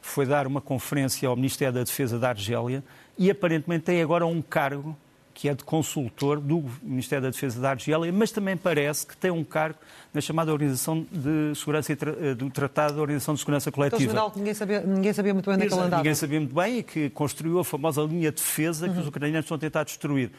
foi 0.00 0.26
dar 0.26 0.46
uma 0.46 0.60
conferência 0.60 1.28
ao 1.28 1.34
Ministério 1.34 1.74
da 1.74 1.82
Defesa 1.82 2.18
da 2.18 2.28
Argélia 2.28 2.84
e 3.18 3.30
aparentemente 3.30 3.84
tem 3.84 4.00
agora 4.00 4.24
um 4.26 4.40
cargo 4.40 4.96
que 5.38 5.48
é 5.48 5.54
de 5.54 5.62
consultor 5.62 6.40
do 6.40 6.64
Ministério 6.82 7.22
da 7.22 7.30
Defesa 7.30 7.60
da 7.60 7.70
Argélia, 7.70 8.12
mas 8.12 8.32
também 8.32 8.56
parece 8.56 9.06
que 9.06 9.16
tem 9.16 9.30
um 9.30 9.44
cargo 9.44 9.78
na 10.12 10.20
chamada 10.20 10.50
Organização 10.50 11.06
de 11.12 11.54
Segurança 11.54 11.92
eh, 11.92 12.34
do 12.34 12.50
Tratado 12.50 12.94
da 12.94 13.00
Organização 13.00 13.34
de 13.34 13.40
Segurança 13.40 13.70
Coletiva. 13.70 14.02
Então, 14.02 14.10
general 14.10 14.30
que 14.32 14.38
ninguém 14.40 14.54
sabia, 14.54 14.80
ninguém 14.80 15.12
sabia 15.12 15.32
muito 15.32 15.46
bem 15.46 15.54
onde 15.54 15.66
é 15.66 15.68
que 15.68 15.74
ele 15.74 15.80
andava. 15.80 16.02
Ninguém 16.02 16.14
sabia 16.16 16.40
muito 16.40 16.54
bem 16.56 16.78
e 16.78 16.82
que 16.82 17.08
construiu 17.10 17.60
a 17.60 17.64
famosa 17.64 18.02
linha 18.02 18.32
de 18.32 18.38
defesa 18.38 18.86
uhum. 18.86 18.92
que 18.92 18.98
os 18.98 19.04
uhum. 19.04 19.10
ucranianos 19.10 19.44
estão 19.44 19.56
a 19.56 19.60
tentar 19.60 19.84
destruir. 19.84 20.32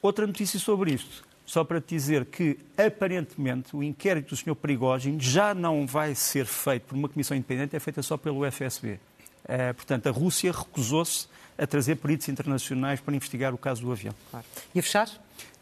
Outra 0.00 0.24
notícia 0.24 0.60
sobre 0.60 0.92
isto, 0.92 1.24
só 1.44 1.64
para 1.64 1.80
te 1.80 1.88
dizer 1.88 2.24
que, 2.26 2.56
aparentemente, 2.78 3.74
o 3.74 3.82
inquérito 3.82 4.28
do 4.28 4.36
Sr. 4.36 4.54
Prigogine 4.54 5.18
já 5.18 5.52
não 5.52 5.84
vai 5.84 6.14
ser 6.14 6.46
feito 6.46 6.84
por 6.84 6.94
uma 6.94 7.08
comissão 7.08 7.36
independente, 7.36 7.74
é 7.74 7.80
feita 7.80 8.00
só 8.02 8.16
pelo 8.16 8.48
FSB. 8.48 9.00
É, 9.44 9.72
portanto, 9.72 10.06
a 10.06 10.12
Rússia 10.12 10.52
recusou-se 10.52 11.26
a 11.56 11.66
trazer 11.66 11.96
peritos 11.96 12.28
internacionais 12.28 13.00
para 13.00 13.14
investigar 13.14 13.54
o 13.54 13.58
caso 13.58 13.82
do 13.82 13.92
avião. 13.92 14.14
Claro. 14.30 14.46
E 14.74 14.78
a 14.78 14.82
fechar? 14.82 15.08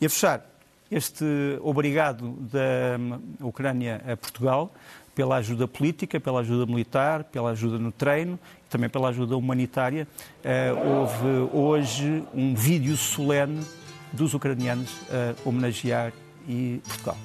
E 0.00 0.06
a 0.06 0.10
fechar, 0.10 0.46
este 0.90 1.24
obrigado 1.60 2.32
da 2.40 3.46
Ucrânia 3.46 4.02
a 4.06 4.16
Portugal 4.16 4.72
pela 5.14 5.36
ajuda 5.36 5.68
política, 5.68 6.18
pela 6.18 6.40
ajuda 6.40 6.64
militar, 6.66 7.24
pela 7.24 7.50
ajuda 7.50 7.78
no 7.78 7.92
treino, 7.92 8.38
também 8.68 8.88
pela 8.88 9.08
ajuda 9.08 9.36
humanitária. 9.36 10.08
Uh, 10.42 10.88
houve 10.88 11.56
hoje 11.56 12.24
um 12.32 12.54
vídeo 12.54 12.96
solene 12.96 13.64
dos 14.12 14.34
ucranianos 14.34 14.90
a 15.10 15.48
homenagear 15.48 16.12
e 16.48 16.80
Portugal. 16.86 17.18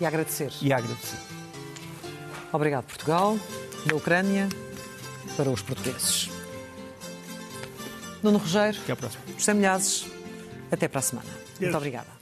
E 0.00 0.04
a 0.04 0.08
agradecer. 0.08 0.52
E 0.62 0.72
a 0.72 0.78
agradecer. 0.78 1.18
Obrigado, 2.52 2.84
Portugal, 2.84 3.36
da 3.86 3.96
Ucrânia 3.96 4.48
para 5.36 5.50
os 5.50 5.62
portugueses. 5.62 6.35
Nuno 8.26 8.38
Rogério. 8.38 8.80
Até 8.82 8.92
à 8.92 8.96
próxima. 8.96 9.22
José 9.38 9.54
Milhazes. 9.54 10.06
Até 10.70 10.88
para 10.88 10.98
a 10.98 11.02
semana. 11.02 11.28
Muito 11.60 11.76
obrigada. 11.76 12.15